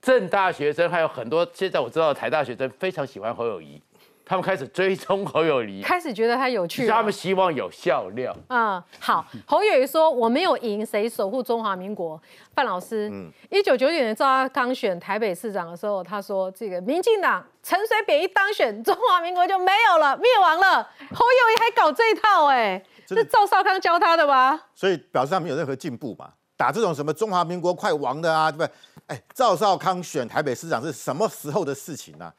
[0.00, 3.80] 正大学生还有很多，现在我知道台大学生非常喜欢侯友谊。
[4.28, 8.36] 他们开始追踪侯友谊， 开始觉得他有趣，他们希望有笑料。
[8.48, 12.20] 嗯，好，侯友谊说我没有赢，谁守护中华民国？
[12.54, 20.82] 范老师，嗯，一九九九年赵他刚选台北市长的时候，他说这个民进党陈水扁一当选，中华民国就没有了，灭亡了。
[21.14, 24.60] 侯友谊还搞这一套，哎，是赵少康教他的吧？
[24.74, 26.28] 所以表示他没有任何进步嘛？
[26.54, 28.72] 打这种什么中华民国快亡的啊，对不对？
[29.06, 32.30] 哎，赵少康选台北市长是什么时候的事情呢？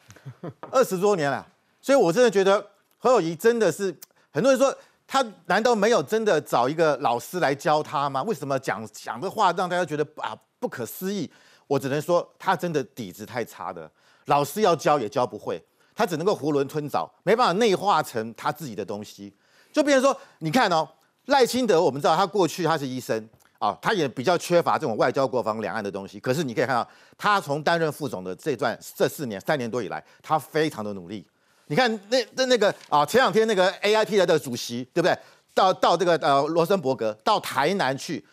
[0.69, 1.43] 二十多年了。
[1.82, 2.65] 所以，我真的觉得
[2.97, 3.95] 何友谊真的是
[4.32, 4.75] 很多人说
[5.07, 8.21] 他难道没有真的找一个老师来教他吗？
[8.23, 11.30] 为什么讲讲的话让大家觉得啊不可思议？
[11.67, 13.89] 我只能说他真的底子太差的，
[14.25, 15.63] 老师要教也教不会，
[15.95, 19.34] 他只能够囫囵吞枣，没办法内化成他自己的东西。
[19.71, 20.88] 就比如说，你看哦，
[21.25, 26.19] 赖清德，我们知道他过去他是医生啊，他也比较缺乏这种外交、国防、两岸的东西。
[26.19, 31.25] 可是你可以看到，他从担任副总的这段这四年、三年多以来，他非常的努力。
[31.70, 35.15] 你看那那那个啊，前两天那个 AIP 的的主席，对不对？
[35.53, 38.26] 到到这个呃罗森伯格到台南去，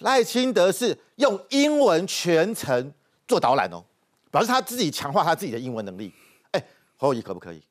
[0.00, 2.92] 赖清德是用英文全程
[3.28, 3.84] 做导览哦，
[4.32, 6.12] 表示他自己强化他自己的英文能力。
[6.50, 6.64] 哎，
[6.96, 7.62] 侯友谊可不可以？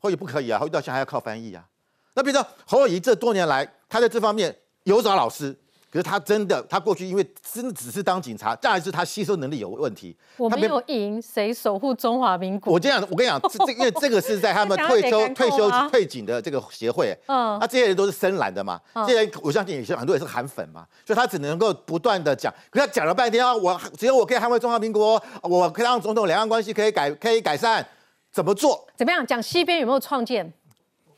[0.00, 1.64] 侯友谊不可以啊，侯友谊到现在还要靠翻译啊。
[2.14, 4.52] 那比如说侯友谊这多年来，他在这方面
[4.82, 5.56] 有找老师。
[5.90, 10.14] 可是他真的，他过去因为真的只是当警察，再来是他吸收能力有问题。
[10.36, 12.74] 我没有赢，谁守护中华民国？
[12.74, 17.16] 我这样，我跟你讲，这这因为这个是在 他们退休、退休、退警的这个协会。
[17.26, 22.52] 嗯，那这些人都是深蓝的嘛，这些人我相信有些很多也是韩粉嘛，所以他只能够不断的讲。
[22.70, 27.82] 可是他讲了半天啊，我只有我可以捍卫中华民国，我可以让总统两岸关系可以改，可以改善，
[28.30, 28.86] 怎么做？
[28.94, 29.26] 怎么样？
[29.26, 30.52] 讲西边有没有创建？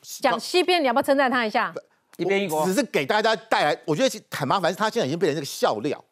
[0.02, 1.74] 讲西边，你要不要称赞他一下？
[2.20, 4.70] 一边一国，只是给大家带来，我觉得很麻烦。
[4.70, 6.04] 是他现在已经变成这个笑料。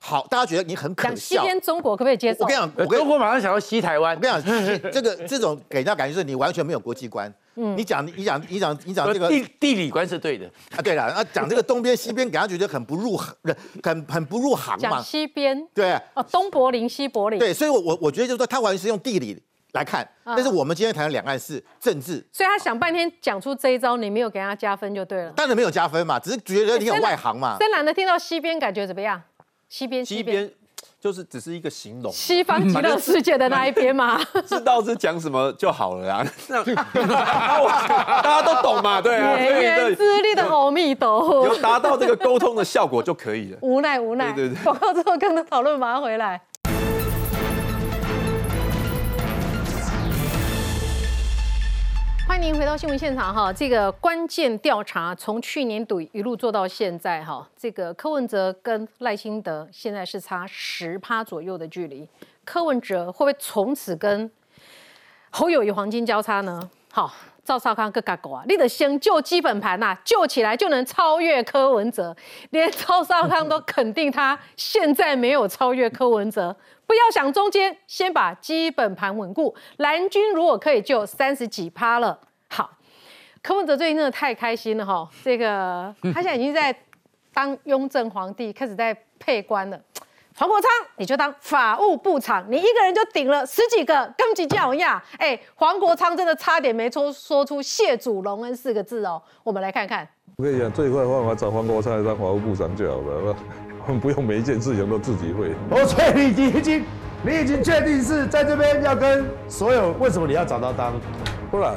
[0.00, 1.16] 好，大家觉得你很可笑。
[1.16, 2.44] 西边中国可不可以接受？
[2.44, 4.14] 我跟你讲，我中国马上想到西台湾。
[4.16, 4.42] 我跟你
[4.78, 7.32] 讲，这个这种给人家感觉是你完全没有国际观。
[7.56, 10.78] 嗯，你讲你讲你讲你讲这个地地理观是对的啊。
[10.80, 13.34] 对了，啊讲这个东边西边，给他觉得很不入行，
[13.82, 14.80] 很很不入行嘛。
[14.80, 17.36] 讲西边，对哦，东柏林西柏林。
[17.40, 19.36] 对，所以我我我觉得就是说，他完全是用地理
[19.72, 20.02] 来看。
[20.24, 25.30] 嗯但是我们今天谈的两岸是政治，所以他想半天讲出这一招，你没有给他加分就对了。
[25.30, 27.56] 当然没有加分嘛，只是觉得你很外行嘛。
[27.58, 29.20] 深蓝的听到西边感觉怎么样？
[29.70, 30.50] 西边西边
[31.00, 34.20] 就是只是一个形容，西方极乐世界的那一边嘛？
[34.46, 36.26] 知道是讲什么就好了啦。
[36.48, 36.62] 那
[38.22, 43.58] 大家都懂嘛，对啊，所源以源之力的阿弥陀佛，有达到这个沟通的效果就可以了。
[43.62, 44.32] 无奈无奈。
[44.32, 46.40] 对对对广告之后跟他讨论，马上回来。
[52.38, 62.08] 迎您回到新闻现场哈，这个关键调查从去年底一路做到现在哈，这个柯文哲跟赖清德现在是差十趴左右的距离，
[62.44, 64.30] 柯文哲会不会从此跟
[65.30, 66.70] 侯友谊黄金交叉呢？
[66.92, 67.12] 好，
[67.44, 72.16] 赵少康个嘎狗啊，你得先救基本盘呐、啊，救起来就能超越柯文哲，
[72.50, 76.54] 连赵少康都肯定他现在没有超越柯文哲。
[76.86, 79.54] 不要想中间，先把基本盘稳固。
[79.76, 82.18] 蓝军如果可以救三十几趴了，
[83.48, 86.74] 柯文哲最近真的太开心了哈，这个 他现在已经在
[87.32, 89.80] 当雍正皇帝，开始在配官了。
[90.36, 90.68] 黄国昌，
[90.98, 95.02] 你就当法务部长，你一个人就顶了十几个，根本叫呀！
[95.16, 99.20] 哎，黄国昌真的差点没说说出谢主隆恩四个字哦。
[99.42, 103.34] 我们来看看，我跟你讲，最快的方法找黄国昌来当法务部长就好了，
[103.88, 105.54] 我们不用每一件事情都自己会。
[105.70, 106.84] 我所以你已经，
[107.24, 110.92] 你已经确定是在这边要跟所有，为什么你要找他当？
[111.50, 111.74] 不然，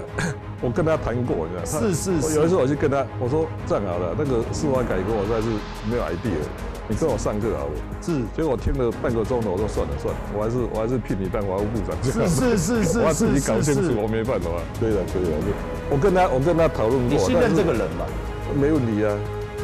[0.62, 5.49] 我跟他谈过，你知道是是是有一次我去跟他，我说这样好了，那个司法改革我实在是
[5.89, 6.38] 没有 idea，
[6.88, 7.74] 你跟我上课好不。
[7.97, 11.97] 是，结果我听了半个钟头，我说算了算了，我还是我还是聘你当法务部长。
[12.05, 14.53] 是是是是 我要自己搞清楚，是是我没办法。
[14.78, 15.34] 可以了可以了，
[15.89, 17.09] 我跟他我跟他讨论过。
[17.09, 18.05] 你信任但是这个人吧？
[18.53, 19.09] 没问题啊，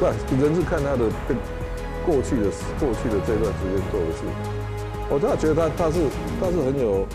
[0.02, 1.38] 不然人是看他的跟
[2.10, 2.50] 过去的
[2.82, 4.26] 过去的这段时间做的事。
[5.14, 6.02] 我真的觉得他他是
[6.42, 7.06] 他是很有。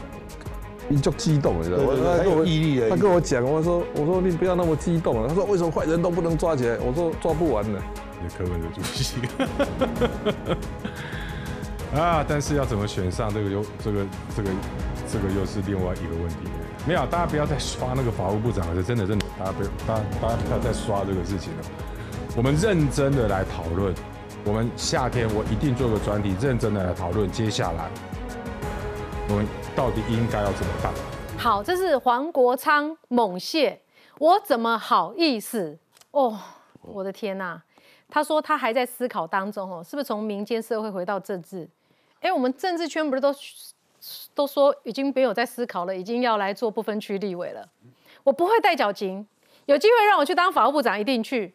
[0.93, 1.85] 你就激动，你知道吗？
[1.87, 5.29] 对对对很有毅力他跟我讲，我说我说你不要那么激动了。
[5.29, 6.77] 他说为什么坏人都不能抓起来？
[6.79, 7.81] 我说抓不完的。
[8.23, 9.17] 也柯文哲主席
[11.97, 14.51] 啊，但是要怎么选上这个又这个这个
[15.13, 16.37] 这个又是另外一个问题。
[16.87, 21.59] 没有，大家不要再刷那个法务部长了，真的真的，大家不要大家大家不要再刷这个事情了。
[22.37, 23.93] 我们认真的来讨论，
[24.45, 27.91] 我们夏天我一定做个专题，认真的来讨论接下来
[29.29, 30.93] 我们到底应该要怎么办。
[31.39, 33.81] 好，这是黄国昌猛蟹，
[34.19, 35.79] 我怎么好意思？
[36.11, 36.39] 哦，
[36.83, 37.63] 我的天呐、
[38.09, 41.69] 他说他还在思考当中哦，是不是从民间社会回到政治？
[42.21, 43.35] 哎，我们政治圈不是都
[44.35, 47.67] 都说已经没有在思考了，已经要来做不分区立委了。
[48.25, 49.27] 我不会带脚筋，
[49.67, 51.55] 有机会让我去当法务部长，一定去。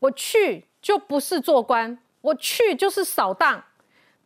[0.00, 3.62] 我去就不是做官，我去就是扫荡。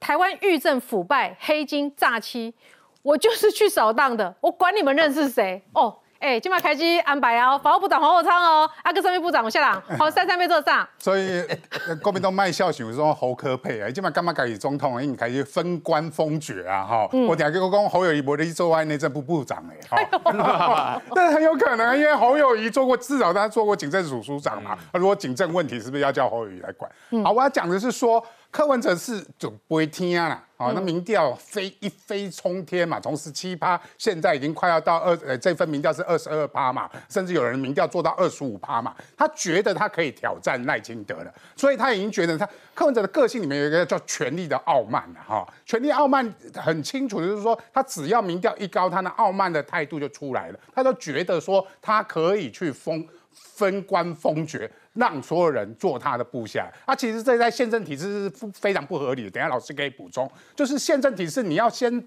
[0.00, 2.54] 台湾狱政腐败、黑金、诈欺，
[3.02, 4.34] 我就是去扫荡的。
[4.40, 5.96] 我管你们认识谁哦。
[6.20, 10.84] 哎，今晚开机安排哦，法务部长黄国昌哦，阿哥上面部长我下郎，黄珊珊被坐上。
[10.98, 11.40] 所以
[11.86, 17.08] 呃国民党卖笑想说侯科配啊，今晚干嘛改总统，因为开始分官封爵啊哈。
[17.12, 24.76] 嗯我等下跟我讲侯友谊不会做外内政部部长哎，哈， 但很有可能，因为侯友谊做过，至少他做过警政署署长嘛。
[24.94, 26.90] 如果警政问题是不是要叫侯友谊来管？
[27.22, 28.20] 好，我要讲的是说。
[28.50, 53.06] 柯文哲是就不会听啊啦，哦，那民调飞一飞冲天嘛，从十七趴，现在已经快要到二，呃，这份民调是二十二趴嘛，甚至有人民调做到二十五趴嘛，他觉得他可以挑战赖清德了，所以他已经觉得他柯文哲的个性里面有一个叫权力的傲慢了哈，权力傲慢很清楚，就是说他只要民调一高，他那傲慢的态度就出来了，他就觉得说他可以去封。
[53.40, 54.68] 分官封爵，
[54.98, 56.70] 让所有人做他的部下。
[56.84, 59.30] 啊，其实这在宪政体制是非常不合理的。
[59.30, 62.06] 等下老师可以补充，就是宪政体制你要先，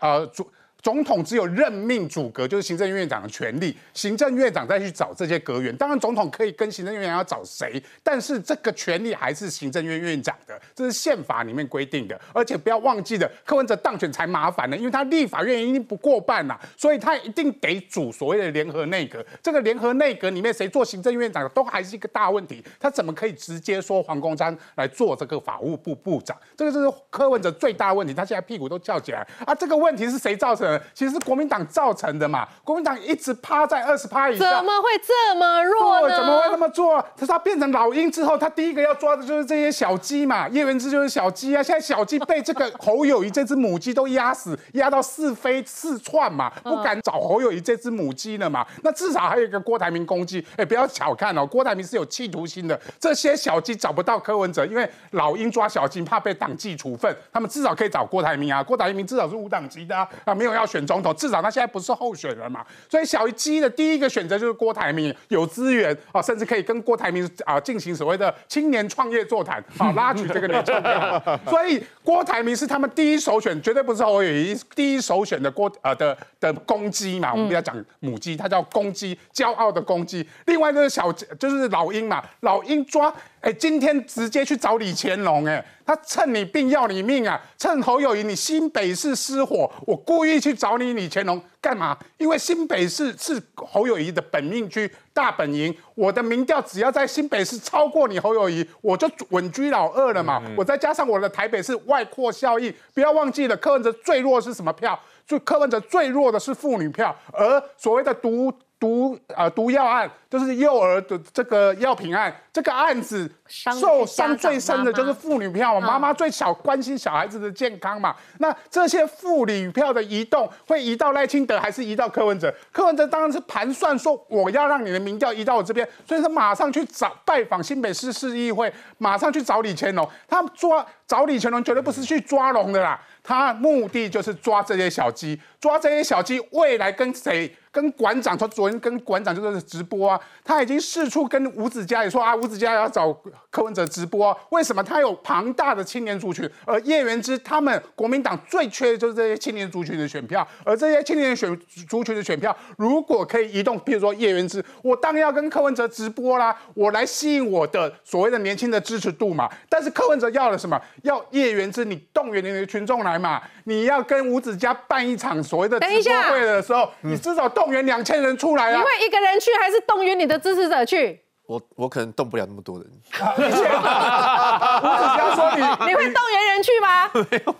[0.00, 0.50] 呃，主
[0.82, 5.74] 总统只有任命主阁，就是行政院长的权利，行政院长再去找这些阁员。
[5.76, 12.18] 当然，总统可以跟行政院长要找谁，但是这个权利还是行政院院长的，这是宪法里面规定的。
[12.32, 19.24] 而且不要忘记了，柯文哲当选才麻烦呢，因为他立法院已经不过半了，所以他一定得组所谓的联合内阁。
[19.42, 22.62] 这个联合内阁里面谁做行政院长都还是一个大问题。
[22.78, 26.36] 他怎么可以直接说黄公章来做这个法务部部长？
[26.56, 28.14] 这个就是柯文哲最大问题。
[28.14, 29.54] 他现在屁股都翘起来啊！
[29.54, 30.82] 这个问题是谁造成的？
[30.94, 32.46] 其实是国民党造成的嘛。
[32.64, 36.16] 国民党一直趴在二十趴以下，怎么会这么弱呢？
[36.16, 37.04] 怎么会那么做？
[37.16, 40.48] 他他变成老鹰之后，他第一个要抓的就是这些小鸡嘛。
[40.48, 48.66] 叶元之就是小鸡啊，现在小鸡被这个侯友谊这只母鸡都压死，压到四飞四窜嘛，不敢找侯友谊这只母鸡了嘛。
[48.82, 52.80] 那至少还有一个郭台铭攻击，哎，不要小看哦，郭台铭是有企图心的。
[52.98, 58.62] 这些小鸡找不到柯文哲，因为老鹰抓小鸡怕被党纪处分，他们至少可以找郭台铭啊。
[58.62, 62.64] 郭台铭至少是无党籍的啊，啊没有要要选总统，至少他现在不是候选人嘛。
[62.88, 71.40] 所以小鸡的第一个选择就是郭台铭，有资源啊，甚至可以跟郭台铭啊进行所谓的青年创业座谈，啊，拉取这个年轻票。
[71.48, 77.32] 所以郭台铭是他们第一首选，绝对不是侯友谊第一首选的郭呃的的公鸡嘛。
[77.32, 80.28] 我们不要讲母鸡，它叫公鸡，骄傲的公鸡。
[80.46, 83.12] 另外就是小就是老鹰嘛，老鹰抓。
[83.40, 87.40] 哎，今天直接去找李乾隆，哎，他趁你病要你命啊！
[87.56, 91.96] 趁侯友谊你新北市失火，我故意去找你李乾隆干嘛？
[92.18, 100.42] 因为新北市是侯友谊的本命区大本营，我的民调只要在新北市超过你侯友谊，我就稳居老二了嘛。
[100.54, 105.00] 我再加上我的台北市外扩效应，不要忘记了，柯文哲最弱是什么票？
[105.26, 108.52] 就柯文哲最弱的是妇女票，而所谓的毒。
[108.80, 118.14] 毒呃毒药案就是幼儿的这个药品案，这个案子受伤最深的就是妇女票，妈妈最小关心小孩子的健康嘛。
[118.38, 122.54] 那这些妇女票的移动会移到赖清德还是移到柯文哲？
[122.70, 130.06] 柯文哲当然是盘算说我要让你的民调移到我这边，所以他马上去找拜访新北市市议会，马上去找李乾隆。
[130.28, 137.56] 他抓找李乾隆绝对不是去抓龙的啦，他目的就是抓这些小鸡，抓这些小鸡未来跟谁？
[137.72, 143.12] 跟馆长，他昨天跟馆长就是直播啊，他已经四处跟吴子嘉也说啊，吴子嘉要找
[143.50, 144.82] 柯文哲直播，为什么？
[144.82, 151.54] 他有庞大的青年族群，而叶元之他们国民党最缺的就是这些青年族群的选票，而这些青年选
[151.86, 159.46] 族群的选票，如果可以移动，譬如说叶元之，我当然要跟柯文哲直播啦，我来吸引我的所谓的年轻的支持度嘛。
[159.68, 160.80] 但是柯文哲要了什么？
[161.02, 167.50] 要叶元之，你动员你的群众来嘛，你要跟吴子嘉办一场所谓的直播会的时候，你至少。
[167.50, 168.76] 动员两千人出来啊！
[168.76, 171.20] 你会一个人去，还是动员你的支持者去？
[171.46, 172.86] 我我可能动不了那么多人。
[173.18, 177.10] 我只想说你 你会动员人去吗？
[177.30, 177.54] 没有，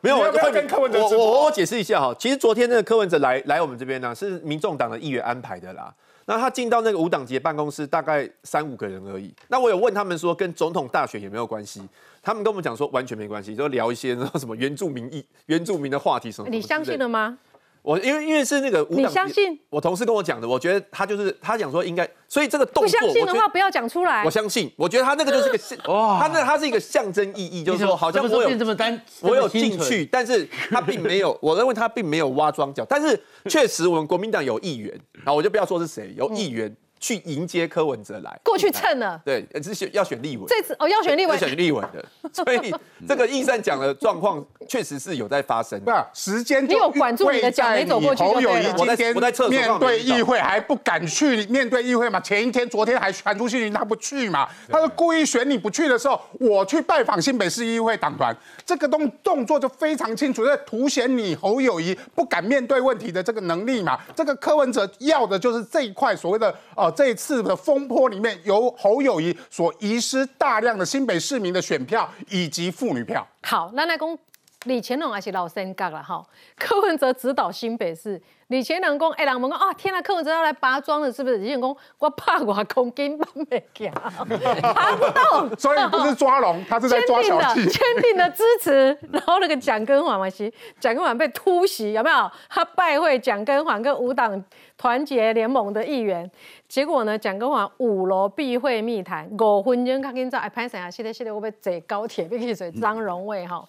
[0.00, 0.18] 没有。
[0.18, 2.12] 我会跟柯文哲我我我解释一下哈。
[2.18, 5.94] 其实昨天那个柯文哲来来我们这边呢，是民众党的议员安排的啦。
[6.26, 9.32] 那他进到那个五党节办公室，大概三五个人而已。
[9.48, 11.80] 那我有问他们说，跟总统大选有没有关系？
[12.22, 16.50] 他们跟我们讲说完全没关系，就聊一些什么原住民意原住民的话题什么。
[16.50, 17.38] 你相信了吗？
[17.82, 19.58] 我因为因为是那个，你相信？
[19.70, 24.22] 我同事跟我讲的，我觉得他就是他讲说应该，所以这个动作，不相信的话不要讲出来。
[24.24, 36.74] 我相信，我觉得他那个就是个哇，他那他是一个象征意义，就是说好像我有这么单，我有进去，但是他并没有， 我认为他并没有挖庄脚，但是确实我们国民党有议员，然后我就不要说是谁，有议员。
[37.00, 42.72] 去迎接柯文哲来，过去蹭了，对，是选要选立委，这次哦要选立委，选立委的， 所以
[43.08, 45.80] 这个易善讲的状况确实是有在发生。
[45.80, 52.20] 不，时间你有管住你的脚，没走过去侯友谊今天我在厕所面对议会还不敢去面对议会嘛？
[52.20, 54.46] 前一天、昨天还传出信息他不去嘛？
[54.68, 58.36] 他说故意选你不去的时候，我去拜访新北市议会党团，
[58.66, 63.98] 这个动动作就非常清楚，在凸显你侯友谊不敢面对问题的这个能力嘛？
[64.14, 66.54] 这个柯文哲要的就是这一块所谓的
[66.90, 67.56] 这次的。
[67.60, 73.24] 风波里面由侯友谊所遗失大量的新北市民的选票以及妇女票。
[73.42, 74.18] 好，那那公
[74.64, 76.22] 李乾隆也是老三角了哈。
[76.58, 81.38] 柯文哲指导新北市，李乾隆讲，哎，人们讲啊，天呐，柯文哲要来拔庄了，是不是？
[81.38, 87.66] 李乾隆我怕我空金不没行， 爬不动， 所以不是抓龙，他是在抓小鸡。
[87.66, 92.30] 坚定的支持，然后那个蒋根环嘛，是蒋根环被突袭，有没有？
[92.50, 94.44] 他拜会蒋根环跟五党
[94.76, 96.30] 团结联盟的议员。
[96.68, 97.18] 结果呢？
[97.18, 100.88] 蒋根华五楼避会密谈，五分钟赶紧走哎潘神啊！
[100.88, 102.24] 现在现在我要坐高铁？
[102.26, 103.66] 必须坐张荣卫哈。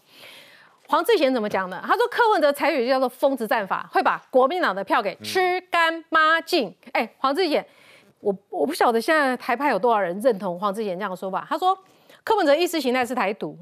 [0.92, 1.82] 黄志贤怎么讲呢？
[1.88, 6.76] 他说柯文哲采取叫做疯子战法，会把国民党的票给吃干抹净。
[6.92, 7.66] 哎，黄志贤，
[8.20, 11.48] 我我不晓得现在台派有多少人认同黄志贤这样的说法。
[11.48, 11.78] 他说
[12.26, 13.58] 柯文哲意识形态是台独，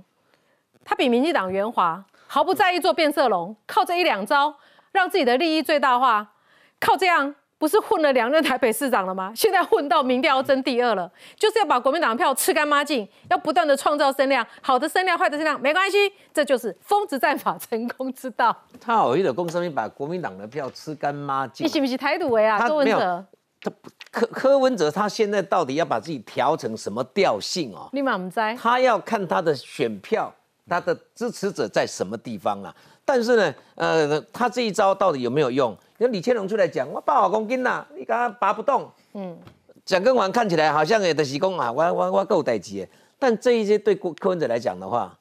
[0.83, 4.55] 他比民进党圆滑，毫不在意做变色龙，靠这一两招
[4.91, 6.33] 让自己的利益最大化，
[6.79, 7.35] 靠这样。
[7.59, 9.31] 不是混了两任台北市长了吗？
[9.35, 15.97] 现在混到民调要争第二了，就是要把国民党的票吃干抹净，要不断的创造声量，好的声量、坏的声量没关系，
[16.33, 18.55] 这就是疯子战法成功之道。
[18.79, 22.65] 他好意的公声明把国民党的票吃干抹净，你是不是台独为啊？
[22.65, 23.25] 柯文哲，
[23.61, 23.71] 他
[24.09, 27.89] 柯柯文哲他现在到底要把自己调成什么调性哦？
[27.91, 30.33] 立马唔知，他要看他的选票，
[30.65, 32.73] 他的支持者在什么地方啊？
[33.03, 35.77] 但是呢，呃，他这一招到底有没有用？
[36.01, 38.89] 那李乾隆出来讲，我八百公斤呐，你刚刚拔不动。
[39.13, 39.37] 嗯，
[39.83, 42.87] 蒋根环看起来好像也的是讲啊，我我我够代级。
[43.19, 45.13] 但这一些对柯柯文哲来讲的话，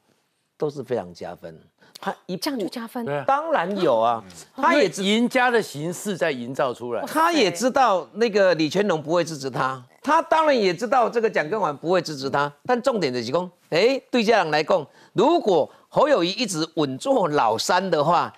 [0.57, 1.53] 都是非常加分。
[1.99, 4.23] 他一这样就加分，当然有啊。
[4.55, 7.03] 他也赢家的形式在营造出来。
[7.05, 12.49] 他也知道那个李乾隆不会支持他，他当然也知道这个蒋根环不会支持他。
[12.63, 18.33] 但重点的是讲，哎，对家长来讲，如果侯友谊一直稳坐老三的话。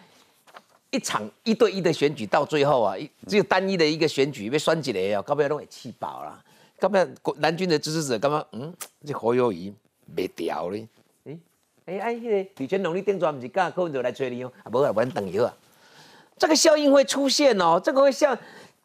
[0.91, 6.37] 一场一对一的选举到最后啊，只有单一的一个选举被选起来啊，到尾拢会气爆啦。
[6.79, 7.07] 到尾
[7.39, 8.73] 蓝军的支持者感觉，嗯，
[9.05, 9.73] 这何友谊
[10.15, 10.87] 袂调咧。
[11.25, 11.39] 诶、
[11.85, 15.53] 诶，哎，迄个李全龙你顶转不是甲柯文哲来催你哦，啊，无啊，阮等伊啊。
[16.37, 18.37] 这个效应会出现哦，这个会像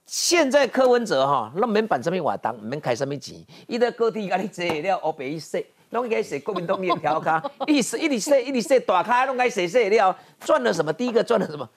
[0.06, 3.34] 现在柯文哲哈，那免办什么活动，唔免开什么钱，
[3.66, 10.92] 伊在各地甲你坐了乌白 一洗，拢该写国民党面条卡，一直一直洗一直洗大卡，拢该写写了，赚了什么？
[10.92, 11.68] 第一个赚了什么？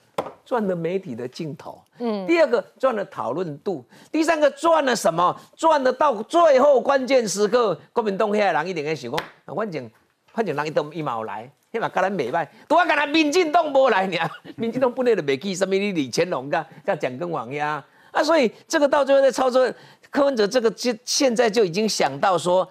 [0.44, 5.34] 赚了媒体的镜头，嗯，第二个赚了讨论度，第三个赚了什么？
[5.56, 9.90] 赚了到最后关键时刻，国民党遐人一定会想讲，反正
[10.32, 19.72] 反正人一都伊嘛有来，迄嘛甲咱袂歹，拄啊甲咱民进党无来尔， 民进党本来就袂记什么你李乾隆甲甲蒋公王呀，啊，所以这个到最后在操作，
[20.10, 22.68] 柯文哲这个就现在就已经想到说，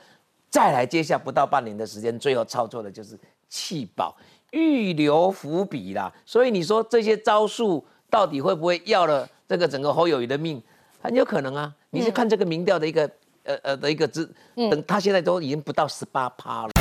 [0.49, 4.15] 再来接下不到半年的时间，最后操作的就是弃保。
[4.51, 10.61] 预留伏笔啦，所以你说这些招数到底会不会要了这个整个侯友谊的命？
[11.01, 11.71] 很有可能啊！
[11.91, 13.09] 你是看这个民调的一个
[13.43, 16.71] 呃呃的一个值，等他现在都已经不到十八趴了。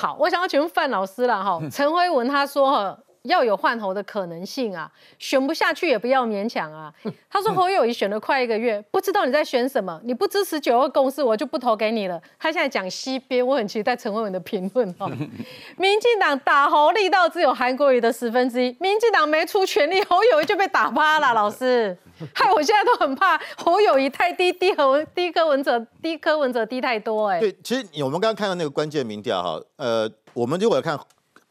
[0.00, 2.98] 好，我想要请问范老师了哈，陈辉文他说哈。
[3.24, 6.92] 要有换候的可能性啊，选不下去也不要勉强啊。
[7.28, 12.20] 他说侯友谊选了快一个月，不知道你在选什么，你不支持九二共识，我就不投给你了。
[12.38, 15.06] 他现在讲西边，我很期待陈慧文的评论哦。
[15.76, 21.34] 民进党打侯力道只有韩国瑜的十分之一，民进党没出全力，侯友谊就被打趴了。
[21.34, 21.96] 老师，
[22.34, 27.38] 害我现在都很怕侯友谊太低，低和文低柯文哲低柯文哲低太多哎。
[27.40, 30.98] 对，其实我们刚刚看到那个关键民调哈，呃，我们如果看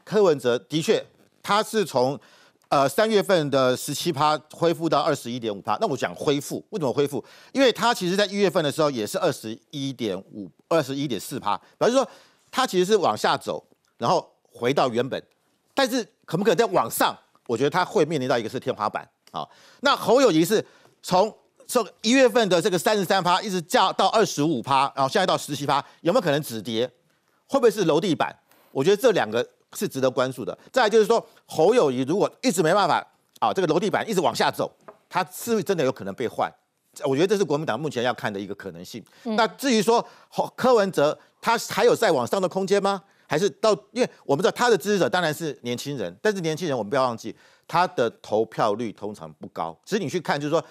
[0.03, 1.05] 柯文哲的确。
[1.41, 2.19] 它是从，
[2.67, 5.77] 呃三月份的十七趴恢复到二十一点五趴。
[5.81, 7.23] 那我讲恢复，为什么恢复？
[7.51, 12.07] 因为它其实在一月份的时候也是二十一点五、二十一点四趴，表示说
[12.51, 13.63] 它其实是往下走，
[13.97, 15.21] 然后回到原本。
[15.73, 17.17] 但是可不可以再往上？
[17.47, 19.47] 我觉得它会面临到一个是天花板啊。
[19.81, 20.63] 那侯友谊是
[21.01, 21.33] 从
[21.65, 26.85] 从一月份的这个三十三趴一直降到二十五趴，然后现在到十七趴，有没有可能止跌？
[27.47, 28.35] 会不会是楼地板？
[28.71, 29.47] 我觉得这两个。
[29.73, 30.57] 是值得关注的。
[30.71, 33.05] 再来就是说，侯友谊如果一直没办法
[33.39, 34.71] 啊，这个楼地板一直往下走，
[35.09, 36.51] 他是不是真的有可能被换？
[37.05, 39.03] 我觉得这是国民党目前要看的一个可能性。
[39.23, 43.01] 那至于说侯柯文哲，他还有再往上的空间吗？
[43.27, 43.71] 还是到？
[43.91, 47.33] 因为我们知道他的支持者当然是年轻人，但是年轻人我们不要忘记，
[47.69, 49.73] 他的投票率通常不高。
[49.85, 50.61] 其实你去看，就是说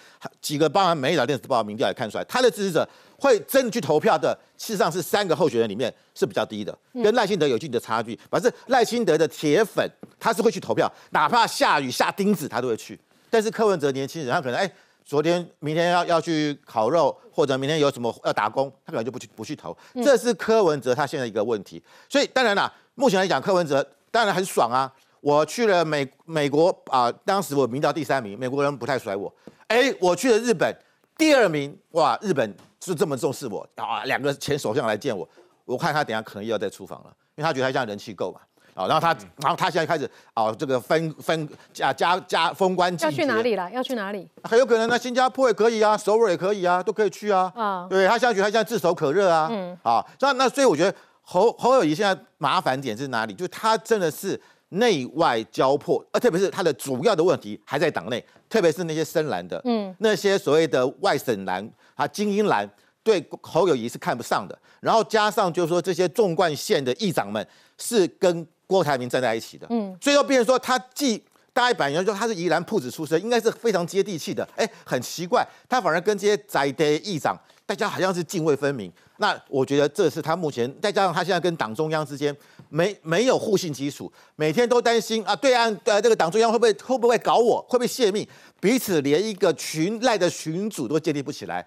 [0.43, 2.87] 几个包含每一条电子报民调也看出来，他的支持者。
[3.21, 6.73] 会真的去投票的，事实上是三个候选人里面是比较低的，
[7.03, 8.17] 跟赖清德有一定的差距。
[8.31, 9.85] 反正赖清德的铁粉，
[10.21, 12.97] 他是会去投票，哪怕下雨下钉子，他都会去。
[13.29, 14.73] 但是柯文哲年轻人，他可能哎，
[15.05, 19.77] 昨天明天要要去烤肉，或者明天有什么要打工，他可能就不去不去投。
[19.95, 21.83] 这是柯文哲他现在一个问题。
[22.09, 24.89] 所以当然啦，目前来讲，柯文哲当然很爽啊。
[25.21, 29.33] 我去了美美国啊，当时我名到第三名，美国人不太甩我。
[29.67, 30.75] 哎，我去了日本
[31.17, 32.55] 第二名，哇，日本。
[32.81, 34.05] 是这么重视我啊！
[34.05, 35.29] 两个前首相来见我，
[35.65, 38.41] 我看他等下可能又要再出访了，因为他觉得他现在人气够嘛。
[38.73, 39.09] 啊，然后他，
[39.43, 43.69] 然后他现在开始啊，这个分分加加加封关要去哪里了？
[43.73, 44.31] 要去哪里？
[44.45, 47.53] 很有可能，那新加坡也可以啊，首尔也可以啊，都可以去啊。
[47.57, 49.49] 啊，对他现在觉得他现在炙手可热啊。
[49.51, 49.77] 嗯。
[49.83, 53.35] 啊，那那所以我觉得侯侯友谊现在麻烦点是哪里？
[53.35, 54.41] 就他真的是
[54.71, 61.69] 内外交迫，呃，特别是他的主要的问题还在党内，特别是那些深蓝的，嗯，那些所谓的外省蓝。
[61.95, 62.71] 啊精英蓝
[63.03, 67.45] 对侯友谊是看不上的，然后加上就是说这些纵贯线的议长们
[67.77, 71.21] 是跟郭台铭站在一起的，嗯，所以说变成说他既
[71.53, 78.93] 大家本来说他是宜兰铺子出身，应该是非常接地气的，哎，很奇怪，他反而跟这些宅的议长，大家好像是泾渭分明。
[79.17, 82.33] 那我觉得这是他目前再加上他现在跟党中央之间
[82.71, 88.29] 没没有互信基础，每天都担心啊，对岸呃这个党中央会不会会不会搞我，会不会泄密，
[88.61, 91.67] 彼此连一个群赖的群主都建立不起来。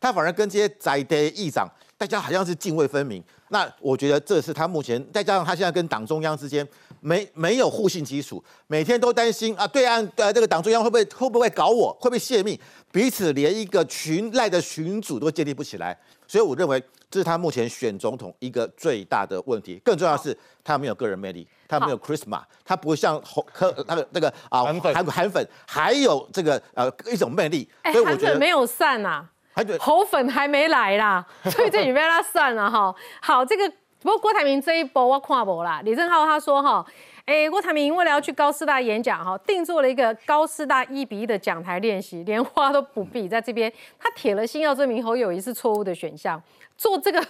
[0.00, 1.66] 他反而跟这些在地议长，
[1.96, 3.24] 大家好像是泾渭分明。
[3.54, 6.66] 那我觉得这是他目前再加上他现在跟党中央之间
[6.98, 15.96] 没没有互信基础，每天都担心啊，对岸呃这个党中央会不会会不会搞我，会不会泄密，彼此连一个群赖的群主都建立不起来。
[16.26, 19.80] 所以我认为这是他目前选总统一个最大的问题。
[19.84, 27.68] 更重要的是，他没有个人魅力，他没有 Christmas，他不会像红科那个那个啊韩韩粉还有这个呃一种魅力。
[27.92, 29.30] 所以我觉得没有散啊。
[29.78, 32.94] 侯粉还没来啦， 所以这里面他算了哈。
[33.20, 33.68] 好，这个
[34.02, 35.80] 不过郭台铭这一波我看无啦。
[35.84, 36.84] 李正浩他说哈，
[37.24, 46.42] 哎，郭台铭为了要去高师大演讲，哈，定做了一个高师大一比一的讲台练习，连花都不必，在这边他铁了心要证明侯友谊是错误的选项。
[46.76, 47.24] 做这个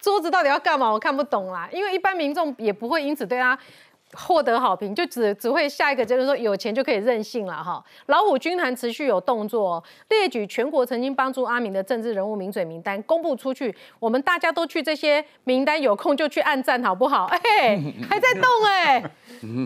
[0.00, 0.90] 桌子到底要干嘛？
[0.90, 3.58] 我看不懂啦，因为一般民众也不会因此对他。
[4.14, 7.82] 获得好评，就只只会下一个结论说有钱就可以任性了哈。
[8.06, 17.24] 老虎军团持续有动作，列举全国曾经帮助阿明的政治人物名嘴名单公布出去，我们大家都去这些名单，有空就去按赞好不好？
[17.34, 19.02] 哎，还在动哎。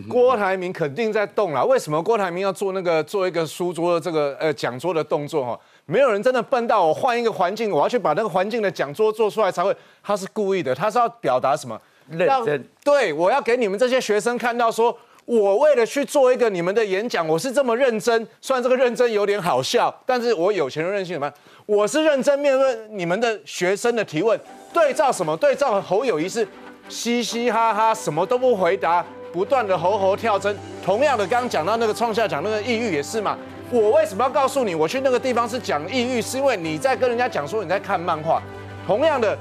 [0.09, 5.59] 郭台铭肯定在动了，为什么郭台铭要做那个做一个书桌的这个呃讲桌的动作哈？
[5.87, 11.81] 没有人真的笨到我换一个环境，我要去把那个环境的讲桌做出来才会，他是故意的，他是要表达什么？
[12.11, 18.27] 认真对，我要给你们这些学生看到，说我为了去做一个你们的演讲，我是这么认真。
[18.41, 21.31] 虽然这个认真有点好笑，但是我有钱人任性什么？
[21.67, 24.41] 我是认真面对你们的学生的提问，
[24.73, 25.37] 对照什么？
[25.37, 26.49] 对照侯友谊是
[26.89, 30.57] 嘻嘻哈哈，什么都不回答，不断的吼吼跳针。
[30.83, 33.37] 同样的，刚刚讲到那个创下讲那个抑郁也是嘛。
[33.71, 38.43] 我为什么要告诉你，我去那个地方是讲抑郁，是因为你在跟人家讲说你在看漫画。
[38.87, 39.37] 同样的。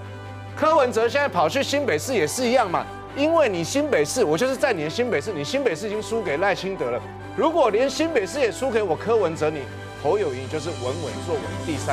[0.59, 2.83] 柯文哲现在跑去新北市也是一样嘛，
[3.15, 6.99] 因为你新北市，我就是在你的新北市，你新北市已经输给赖清德了。
[7.35, 9.61] 如果连新北市也输给我柯文哲，你
[10.01, 11.85] 侯友谊就是稳稳坐稳第三。